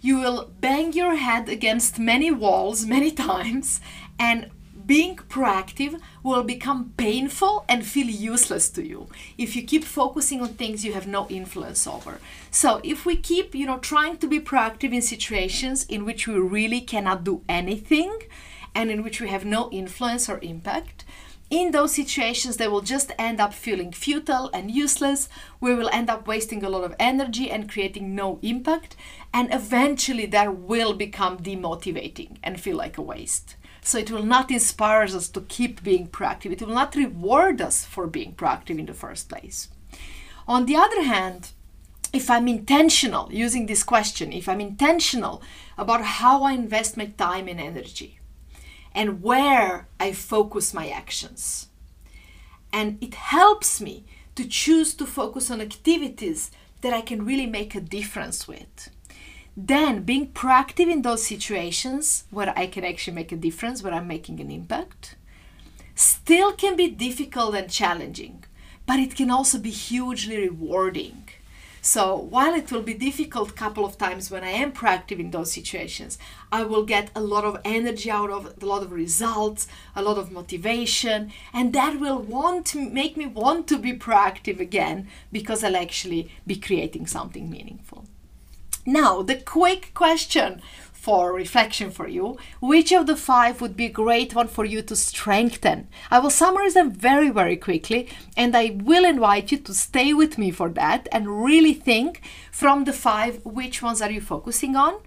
you 0.01 0.17
will 0.17 0.49
bang 0.59 0.93
your 0.93 1.15
head 1.15 1.47
against 1.47 1.99
many 1.99 2.31
walls 2.31 2.85
many 2.85 3.11
times 3.29 3.79
and 4.17 4.49
being 4.85 5.15
proactive 5.15 5.99
will 6.23 6.43
become 6.43 6.93
painful 6.97 7.65
and 7.67 7.85
feel 7.85 8.07
useless 8.07 8.69
to 8.69 8.85
you 8.85 9.07
if 9.37 9.55
you 9.55 9.63
keep 9.63 9.83
focusing 9.83 10.41
on 10.41 10.49
things 10.49 10.85
you 10.85 10.93
have 10.93 11.07
no 11.07 11.27
influence 11.27 11.85
over. 11.87 12.19
So, 12.49 12.81
if 12.83 13.05
we 13.05 13.15
keep, 13.15 13.55
you 13.55 13.65
know, 13.65 13.79
trying 13.79 14.17
to 14.17 14.27
be 14.27 14.39
proactive 14.39 14.93
in 14.93 15.01
situations 15.01 15.85
in 15.85 16.05
which 16.05 16.27
we 16.27 16.35
really 16.35 16.81
cannot 16.81 17.23
do 17.23 17.43
anything 17.47 18.19
and 18.73 18.89
in 18.89 19.03
which 19.03 19.19
we 19.21 19.29
have 19.29 19.45
no 19.45 19.69
influence 19.71 20.29
or 20.29 20.39
impact, 20.41 21.05
in 21.51 21.71
those 21.71 21.93
situations, 21.93 22.55
they 22.55 22.69
will 22.69 22.79
just 22.79 23.11
end 23.19 23.41
up 23.41 23.53
feeling 23.53 23.91
futile 23.91 24.49
and 24.53 24.71
useless. 24.71 25.27
We 25.59 25.75
will 25.75 25.89
end 25.89 26.09
up 26.09 26.25
wasting 26.25 26.63
a 26.63 26.69
lot 26.69 26.85
of 26.85 26.95
energy 26.97 27.51
and 27.51 27.69
creating 27.69 28.15
no 28.15 28.39
impact. 28.41 28.95
And 29.33 29.53
eventually, 29.53 30.25
that 30.27 30.55
will 30.55 30.93
become 30.93 31.39
demotivating 31.39 32.37
and 32.41 32.59
feel 32.59 32.77
like 32.77 32.97
a 32.97 33.01
waste. 33.01 33.57
So 33.81 33.97
it 33.97 34.11
will 34.11 34.23
not 34.23 34.51
inspire 34.51 35.03
us 35.03 35.27
to 35.29 35.41
keep 35.41 35.83
being 35.83 36.07
proactive. 36.07 36.51
It 36.51 36.61
will 36.61 36.75
not 36.75 36.95
reward 36.95 37.61
us 37.61 37.83
for 37.83 38.07
being 38.07 38.33
proactive 38.33 38.77
in 38.77 38.85
the 38.85 38.93
first 38.93 39.27
place. 39.27 39.69
On 40.47 40.65
the 40.65 40.75
other 40.75 41.03
hand, 41.03 41.51
if 42.13 42.29
I'm 42.29 42.47
intentional 42.47 43.31
using 43.31 43.65
this 43.65 43.83
question, 43.83 44.33
if 44.33 44.47
I'm 44.49 44.61
intentional 44.61 45.41
about 45.77 46.03
how 46.03 46.43
I 46.43 46.53
invest 46.53 46.97
my 46.97 47.05
time 47.05 47.47
and 47.47 47.59
energy 47.59 48.19
and 48.93 49.23
where 49.23 49.87
I 49.99 50.11
focus 50.11 50.73
my 50.73 50.89
actions, 50.89 51.67
and 52.73 52.97
it 53.01 53.15
helps 53.15 53.81
me 53.81 54.05
to 54.35 54.47
choose 54.47 54.93
to 54.95 55.05
focus 55.05 55.49
on 55.49 55.61
activities 55.61 56.51
that 56.81 56.93
I 56.93 57.01
can 57.01 57.25
really 57.25 57.45
make 57.45 57.75
a 57.75 57.81
difference 57.81 58.47
with, 58.47 58.89
then 59.55 60.03
being 60.03 60.31
proactive 60.31 60.89
in 60.89 61.01
those 61.01 61.25
situations 61.25 62.23
where 62.31 62.53
I 62.57 62.67
can 62.67 62.85
actually 62.85 63.15
make 63.15 63.31
a 63.31 63.37
difference, 63.37 63.83
where 63.83 63.93
I'm 63.93 64.07
making 64.07 64.39
an 64.39 64.49
impact, 64.49 65.15
still 65.95 66.53
can 66.53 66.75
be 66.75 66.87
difficult 66.87 67.55
and 67.55 67.69
challenging, 67.69 68.45
but 68.85 68.99
it 68.99 69.15
can 69.15 69.29
also 69.29 69.59
be 69.59 69.69
hugely 69.71 70.37
rewarding. 70.37 71.27
So 71.83 72.15
while 72.15 72.53
it 72.53 72.71
will 72.71 72.83
be 72.83 72.93
difficult 72.93 73.49
a 73.49 73.53
couple 73.53 73.83
of 73.83 73.97
times 73.97 74.29
when 74.29 74.43
I 74.43 74.51
am 74.51 74.71
proactive 74.71 75.19
in 75.19 75.31
those 75.31 75.51
situations, 75.51 76.19
I 76.51 76.63
will 76.63 76.85
get 76.85 77.09
a 77.15 77.21
lot 77.21 77.43
of 77.43 77.59
energy 77.65 78.11
out 78.11 78.29
of 78.29 78.45
it, 78.45 78.61
a 78.61 78.65
lot 78.67 78.83
of 78.83 78.91
results, 78.91 79.67
a 79.95 80.03
lot 80.03 80.19
of 80.19 80.31
motivation, 80.31 81.31
and 81.51 81.73
that 81.73 81.99
will 81.99 82.19
want 82.19 82.67
to 82.67 82.87
make 82.87 83.17
me 83.17 83.25
want 83.25 83.67
to 83.69 83.79
be 83.79 83.93
proactive 83.93 84.59
again 84.59 85.07
because 85.31 85.63
I'll 85.63 85.75
actually 85.75 86.31
be 86.45 86.55
creating 86.55 87.07
something 87.07 87.49
meaningful. 87.49 88.05
Now, 88.85 89.21
the 89.21 89.35
quick 89.35 89.91
question 89.93 90.61
for 90.91 91.33
reflection 91.33 91.89
for 91.89 92.07
you. 92.07 92.37
Which 92.59 92.91
of 92.91 93.07
the 93.07 93.15
five 93.15 93.59
would 93.59 93.75
be 93.75 93.87
a 93.87 93.89
great 93.89 94.35
one 94.35 94.47
for 94.47 94.65
you 94.65 94.83
to 94.83 94.95
strengthen? 94.95 95.87
I 96.11 96.19
will 96.19 96.29
summarize 96.29 96.75
them 96.75 96.91
very, 96.91 97.31
very 97.31 97.57
quickly, 97.57 98.07
and 98.37 98.55
I 98.55 98.77
will 98.83 99.03
invite 99.03 99.51
you 99.51 99.57
to 99.57 99.73
stay 99.73 100.13
with 100.13 100.37
me 100.37 100.51
for 100.51 100.69
that 100.69 101.07
and 101.11 101.43
really 101.43 101.73
think 101.73 102.21
from 102.51 102.83
the 102.83 102.93
five 102.93 103.43
which 103.43 103.81
ones 103.81 103.99
are 104.01 104.11
you 104.11 104.21
focusing 104.21 104.75
on? 104.75 104.99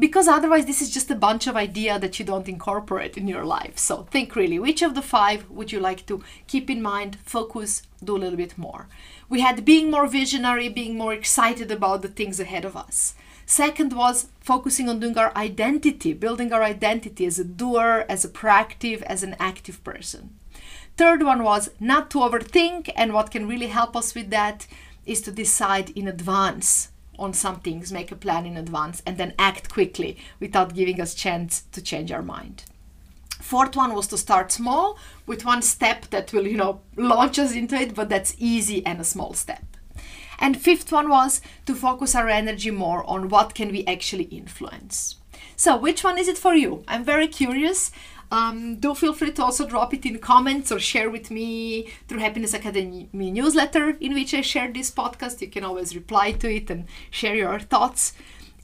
Because 0.00 0.28
otherwise, 0.28 0.64
this 0.64 0.80
is 0.80 0.88
just 0.88 1.10
a 1.10 1.14
bunch 1.14 1.46
of 1.46 1.56
idea 1.56 1.98
that 1.98 2.18
you 2.18 2.24
don't 2.24 2.48
incorporate 2.48 3.18
in 3.18 3.28
your 3.28 3.44
life. 3.44 3.76
So 3.76 4.04
think 4.10 4.34
really, 4.34 4.58
which 4.58 4.80
of 4.80 4.94
the 4.94 5.02
five 5.02 5.48
would 5.50 5.72
you 5.72 5.78
like 5.78 6.06
to 6.06 6.24
keep 6.46 6.70
in 6.70 6.80
mind, 6.80 7.18
focus, 7.22 7.82
do 8.02 8.16
a 8.16 8.22
little 8.22 8.38
bit 8.38 8.56
more? 8.56 8.88
We 9.28 9.40
had 9.40 9.62
being 9.66 9.90
more 9.90 10.06
visionary, 10.06 10.70
being 10.70 10.96
more 10.96 11.12
excited 11.12 11.70
about 11.70 12.00
the 12.00 12.08
things 12.08 12.40
ahead 12.40 12.64
of 12.64 12.78
us. 12.78 13.14
Second 13.44 13.92
was 13.92 14.28
focusing 14.40 14.88
on 14.88 15.00
doing 15.00 15.18
our 15.18 15.36
identity, 15.36 16.14
building 16.14 16.50
our 16.50 16.62
identity 16.62 17.26
as 17.26 17.38
a 17.38 17.44
doer, 17.44 18.06
as 18.08 18.24
a 18.24 18.30
proactive, 18.30 19.02
as 19.02 19.22
an 19.22 19.36
active 19.38 19.84
person. 19.84 20.30
Third 20.96 21.22
one 21.22 21.42
was 21.42 21.68
not 21.78 22.10
to 22.12 22.20
overthink, 22.20 22.90
and 22.96 23.12
what 23.12 23.30
can 23.30 23.46
really 23.46 23.66
help 23.66 23.94
us 23.94 24.14
with 24.14 24.30
that 24.30 24.66
is 25.04 25.20
to 25.22 25.30
decide 25.30 25.90
in 25.90 26.08
advance 26.08 26.88
on 27.20 27.32
some 27.32 27.60
things, 27.60 27.92
make 27.92 28.10
a 28.10 28.16
plan 28.16 28.46
in 28.46 28.56
advance, 28.56 29.02
and 29.06 29.18
then 29.18 29.34
act 29.38 29.72
quickly 29.72 30.16
without 30.40 30.74
giving 30.74 31.00
us 31.00 31.14
chance 31.14 31.64
to 31.72 31.82
change 31.82 32.10
our 32.10 32.22
mind. 32.22 32.64
Fourth 33.40 33.76
one 33.76 33.94
was 33.94 34.06
to 34.08 34.18
start 34.18 34.52
small 34.52 34.98
with 35.26 35.44
one 35.44 35.62
step 35.62 36.06
that 36.10 36.32
will, 36.32 36.46
you 36.46 36.56
know, 36.56 36.80
launch 36.96 37.38
us 37.38 37.54
into 37.54 37.74
it, 37.74 37.94
but 37.94 38.08
that's 38.08 38.34
easy 38.38 38.84
and 38.84 39.00
a 39.00 39.04
small 39.04 39.34
step. 39.34 39.64
And 40.38 40.60
fifth 40.60 40.90
one 40.90 41.08
was 41.08 41.40
to 41.66 41.74
focus 41.74 42.14
our 42.14 42.28
energy 42.28 42.70
more 42.70 43.08
on 43.08 43.28
what 43.28 43.54
can 43.54 43.70
we 43.70 43.84
actually 43.86 44.24
influence. 44.24 45.16
So 45.56 45.76
which 45.76 46.02
one 46.02 46.18
is 46.18 46.28
it 46.28 46.38
for 46.38 46.54
you? 46.54 46.84
I'm 46.88 47.04
very 47.04 47.28
curious. 47.28 47.92
Um, 48.30 48.76
do 48.76 48.94
feel 48.94 49.12
free 49.12 49.32
to 49.32 49.42
also 49.42 49.66
drop 49.66 49.92
it 49.92 50.06
in 50.06 50.18
comments 50.18 50.70
or 50.70 50.78
share 50.78 51.10
with 51.10 51.30
me 51.30 51.88
through 52.06 52.20
Happiness 52.20 52.54
Academy 52.54 53.08
newsletter 53.12 53.96
in 54.00 54.14
which 54.14 54.32
I 54.34 54.40
share 54.40 54.70
this 54.72 54.90
podcast. 54.90 55.40
You 55.40 55.48
can 55.48 55.64
always 55.64 55.96
reply 55.96 56.32
to 56.32 56.54
it 56.54 56.70
and 56.70 56.86
share 57.10 57.34
your 57.34 57.58
thoughts. 57.58 58.12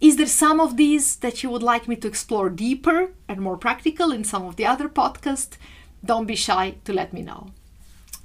Is 0.00 0.16
there 0.16 0.26
some 0.26 0.60
of 0.60 0.76
these 0.76 1.16
that 1.16 1.42
you 1.42 1.50
would 1.50 1.62
like 1.62 1.88
me 1.88 1.96
to 1.96 2.08
explore 2.08 2.50
deeper 2.50 3.10
and 3.28 3.40
more 3.40 3.56
practical 3.56 4.12
in 4.12 4.24
some 4.24 4.44
of 4.44 4.56
the 4.56 4.66
other 4.66 4.88
podcasts? 4.88 5.56
Don't 6.04 6.26
be 6.26 6.36
shy 6.36 6.76
to 6.84 6.92
let 6.92 7.12
me 7.12 7.22
know. 7.22 7.48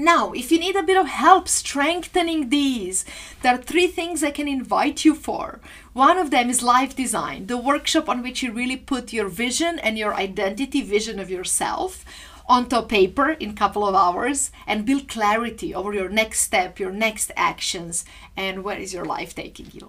Now, 0.02 0.32
if 0.32 0.52
you 0.52 0.58
need 0.60 0.76
a 0.76 0.82
bit 0.82 0.98
of 0.98 1.06
help 1.06 1.48
strengthening 1.48 2.50
these, 2.50 3.06
there 3.44 3.54
are 3.54 3.62
three 3.62 3.86
things 3.86 4.24
I 4.24 4.32
can 4.32 4.48
invite 4.48 5.06
you 5.06 5.14
for. 5.14 5.60
One 5.94 6.18
of 6.18 6.32
them 6.32 6.50
is 6.50 6.64
life 6.64 6.96
design, 6.96 7.46
the 7.46 7.60
workshop 7.60 8.10
on 8.10 8.24
which 8.24 8.42
you 8.42 8.52
really 8.52 8.78
put 8.78 9.14
your 9.14 9.28
vision 9.28 9.78
and 9.78 10.00
your 10.00 10.16
identity 10.16 10.82
vision 10.82 11.20
of 11.20 11.30
yourself 11.30 12.04
onto 12.50 12.82
paper 12.82 13.30
in 13.30 13.52
a 13.52 13.54
couple 13.54 13.88
of 13.88 13.94
hours 13.94 14.50
and 14.66 14.88
build 14.88 15.08
clarity 15.08 15.72
over 15.76 15.94
your 15.94 16.10
next 16.10 16.40
step, 16.40 16.80
your 16.80 16.92
next 16.92 17.32
actions, 17.36 18.04
and 18.36 18.64
where 18.64 18.80
is 18.80 18.96
your 18.96 19.06
life 19.06 19.36
taking 19.36 19.68
you. 19.72 19.88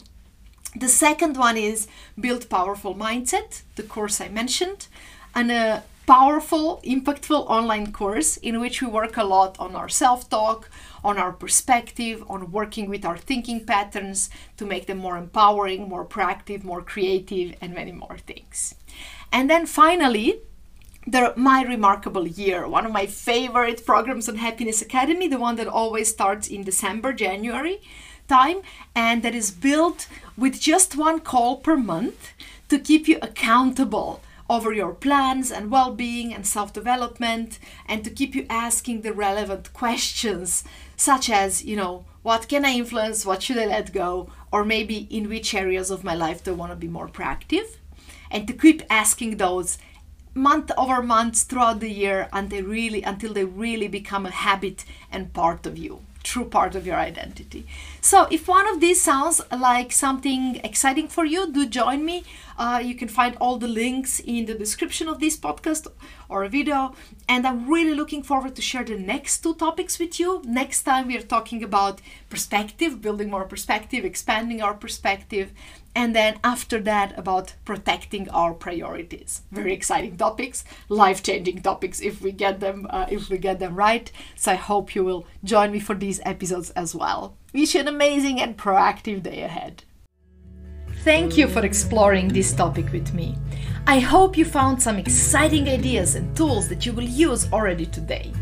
The 0.77 0.88
second 0.88 1.38
one 1.38 1.57
is 1.57 1.88
build 2.20 2.51
powerful 2.51 2.94
mindset, 2.94 3.62
the 3.77 3.83
course 3.83 4.20
I 4.20 4.29
mentioned, 4.29 4.88
and 5.35 5.51
a 5.51 5.85
powerful, 6.12 6.79
impactful 6.85 7.46
online 7.48 7.90
course 7.90 8.37
in 8.37 8.61
which 8.61 8.83
we 8.83 8.87
work 8.87 9.16
a 9.16 9.25
lot 9.25 9.59
on 9.59 9.75
our 9.75 9.88
self 9.88 10.29
talk, 10.29 10.68
on 11.03 11.16
our 11.16 11.33
perspective, 11.33 12.22
on 12.29 12.53
working 12.53 12.87
with 12.90 13.03
our 13.03 13.16
thinking 13.16 13.64
patterns 13.64 14.29
to 14.59 14.66
make 14.66 14.87
them 14.87 14.98
more 14.98 15.16
empowering, 15.16 15.88
more 15.88 16.05
proactive, 16.05 16.64
more 16.64 16.83
creative, 16.83 17.57
and 17.62 17.72
many 17.72 17.92
more 17.92 18.18
things. 18.18 18.75
And 19.33 19.48
then 19.48 19.64
finally, 19.64 20.40
the 21.07 21.33
My 21.35 21.62
Remarkable 21.62 22.29
Year, 22.29 22.68
one 22.68 22.85
of 22.85 22.92
my 22.92 23.07
favorite 23.07 23.87
programs 23.87 24.29
on 24.29 24.37
Happiness 24.37 24.83
Academy, 24.83 25.29
the 25.29 25.38
one 25.38 25.57
that 25.57 25.66
always 25.66 26.11
starts 26.11 26.46
in 26.46 26.62
December, 26.62 27.14
January 27.14 27.81
time, 28.29 28.61
and 28.94 29.22
that 29.22 29.35
is 29.35 29.51
built 29.51 30.09
with 30.37 30.61
just 30.61 30.94
one 30.94 31.20
call 31.20 31.57
per 31.57 31.75
month 31.75 32.33
to 32.68 32.79
keep 32.79 33.09
you 33.09 33.18
accountable 33.22 34.20
over 34.52 34.70
your 34.70 34.92
plans 34.92 35.50
and 35.50 35.70
well 35.70 35.94
being 35.94 36.34
and 36.34 36.46
self 36.46 36.74
development, 36.74 37.58
and 37.86 38.04
to 38.04 38.10
keep 38.10 38.34
you 38.34 38.44
asking 38.50 39.00
the 39.00 39.14
relevant 39.14 39.72
questions, 39.72 40.62
such 40.94 41.30
as, 41.30 41.64
you 41.64 41.74
know, 41.74 42.04
what 42.22 42.48
can 42.48 42.64
I 42.66 42.74
influence? 42.74 43.24
What 43.24 43.42
should 43.42 43.56
I 43.56 43.64
let 43.64 43.94
go? 43.94 44.30
Or 44.52 44.62
maybe 44.64 45.08
in 45.10 45.30
which 45.30 45.54
areas 45.54 45.90
of 45.90 46.04
my 46.04 46.14
life 46.14 46.44
do 46.44 46.50
I 46.50 46.54
want 46.54 46.72
to 46.72 46.76
be 46.76 46.86
more 46.86 47.08
proactive? 47.08 47.68
And 48.30 48.46
to 48.46 48.52
keep 48.52 48.82
asking 48.90 49.38
those 49.38 49.78
month 50.34 50.70
over 50.76 51.02
month 51.02 51.42
throughout 51.42 51.80
the 51.80 51.90
year 51.90 52.28
until 52.32 52.64
really 52.64 53.02
until 53.02 53.32
they 53.34 53.44
really 53.44 53.88
become 53.88 54.24
a 54.26 54.30
habit 54.30 54.84
and 55.10 55.32
part 55.32 55.66
of 55.66 55.76
you 55.76 56.00
true 56.22 56.44
part 56.44 56.74
of 56.74 56.87
your 56.87 56.96
identity. 56.96 57.66
So, 58.00 58.26
if 58.30 58.48
one 58.48 58.68
of 58.68 58.80
these 58.80 59.00
sounds 59.00 59.40
like 59.50 59.92
something 59.92 60.56
exciting 60.64 61.08
for 61.08 61.24
you, 61.24 61.50
do 61.52 61.66
join 61.66 62.04
me. 62.04 62.24
Uh, 62.58 62.80
you 62.82 62.94
can 62.94 63.08
find 63.08 63.37
all 63.40 63.58
the 63.58 63.68
links 63.68 64.20
in 64.20 64.46
the 64.46 64.54
description 64.54 65.08
of 65.08 65.20
this 65.20 65.37
podcast 65.37 65.87
or 66.28 66.46
video. 66.48 66.94
And 67.28 67.46
I'm 67.46 67.68
really 67.68 67.94
looking 67.94 68.22
forward 68.22 68.54
to 68.56 68.62
share 68.62 68.85
the 68.85 68.98
next 68.98 69.40
two 69.40 69.54
topics 69.54 69.98
with 69.98 70.18
you. 70.20 70.42
Next 70.44 70.82
time, 70.82 71.08
we 71.08 71.16
are 71.16 71.22
talking 71.22 71.62
about 71.62 72.00
perspective, 72.28 73.00
building 73.00 73.30
more 73.30 73.44
perspective, 73.44 74.04
expanding 74.04 74.62
our 74.62 74.74
perspective, 74.74 75.52
and 75.94 76.16
then 76.16 76.38
after 76.42 76.81
that 76.81 77.16
about 77.18 77.55
protecting 77.64 78.28
our 78.31 78.55
priorities. 78.55 79.42
Very 79.50 79.72
exciting 79.72 80.16
topics 80.16 80.64
life-changing 80.88 81.62
topics 81.62 82.00
if 82.00 82.22
we 82.22 82.33
get 82.33 82.61
them 82.61 82.87
uh, 82.90 83.07
if 83.11 83.28
we 83.28 83.38
get 83.38 83.59
them 83.59 83.74
right. 83.74 84.11
So 84.37 84.52
i 84.52 84.55
hope 84.55 84.94
you 84.94 85.05
will 85.05 85.26
join 85.44 85.72
me 85.72 85.81
for 85.81 85.94
these 85.94 86.20
episodes 86.24 86.70
as 86.70 86.94
well. 86.94 87.37
Wish 87.52 87.74
you 87.74 87.81
an 87.81 87.88
amazing 87.88 88.40
and 88.40 88.57
proactive 88.57 89.22
day 89.22 89.42
ahead. 89.42 89.85
Thank 91.05 91.37
you 91.37 91.48
for 91.48 91.64
exploring 91.64 92.28
this 92.28 92.52
topic 92.52 92.92
with 92.92 93.12
me. 93.12 93.37
I 93.87 93.98
hope 93.98 94.37
you 94.37 94.44
found 94.44 94.81
some 94.81 94.96
exciting 94.96 95.68
ideas 95.68 96.14
and 96.14 96.35
tools 96.37 96.68
that 96.68 96.87
you 96.87 96.92
will 96.92 97.02
use 97.02 97.52
already 97.52 97.87
today. 97.87 98.33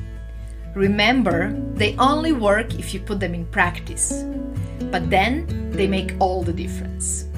Remember 0.75 1.53
they 1.75 1.97
only 1.97 2.33
work 2.33 2.79
if 2.79 2.93
you 2.93 3.01
put 3.01 3.19
them 3.19 3.35
in 3.35 3.47
practice. 3.47 4.25
But 4.91 5.09
then 5.09 5.71
they 5.71 5.87
make 5.87 6.15
all 6.21 6.43
the 6.43 6.53
difference 6.53 7.30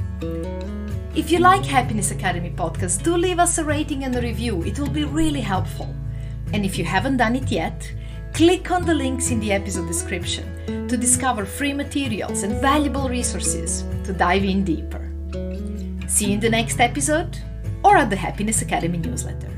if 1.14 1.30
you 1.30 1.38
like 1.40 1.64
Happiness 1.64 2.10
Academy 2.10 2.50
podcast, 2.50 3.02
do 3.02 3.16
leave 3.16 3.38
us 3.38 3.58
a 3.58 3.64
rating 3.64 4.04
and 4.04 4.16
a 4.16 4.20
review. 4.22 4.62
It 4.62 4.78
will 4.78 4.88
be 4.88 5.04
really 5.04 5.42
helpful. 5.42 5.94
And 6.54 6.64
if 6.64 6.78
you 6.78 6.84
haven't 6.84 7.18
done 7.18 7.36
it 7.36 7.50
yet, 7.50 7.92
click 8.32 8.70
on 8.70 8.86
the 8.86 8.94
links 8.94 9.30
in 9.30 9.38
the 9.38 9.52
episode 9.52 9.86
description 9.88 10.88
to 10.88 10.96
discover 10.96 11.44
free 11.44 11.74
materials 11.74 12.44
and 12.44 12.58
valuable 12.62 13.10
resources 13.10 13.84
to 14.04 14.14
dive 14.14 14.44
in 14.44 14.64
deeper. 14.64 15.12
See 16.08 16.28
you 16.28 16.34
in 16.34 16.40
the 16.40 16.48
next 16.48 16.80
episode 16.80 17.36
or 17.84 17.98
at 17.98 18.08
the 18.08 18.16
Happiness 18.16 18.62
Academy 18.62 18.96
newsletter. 18.96 19.51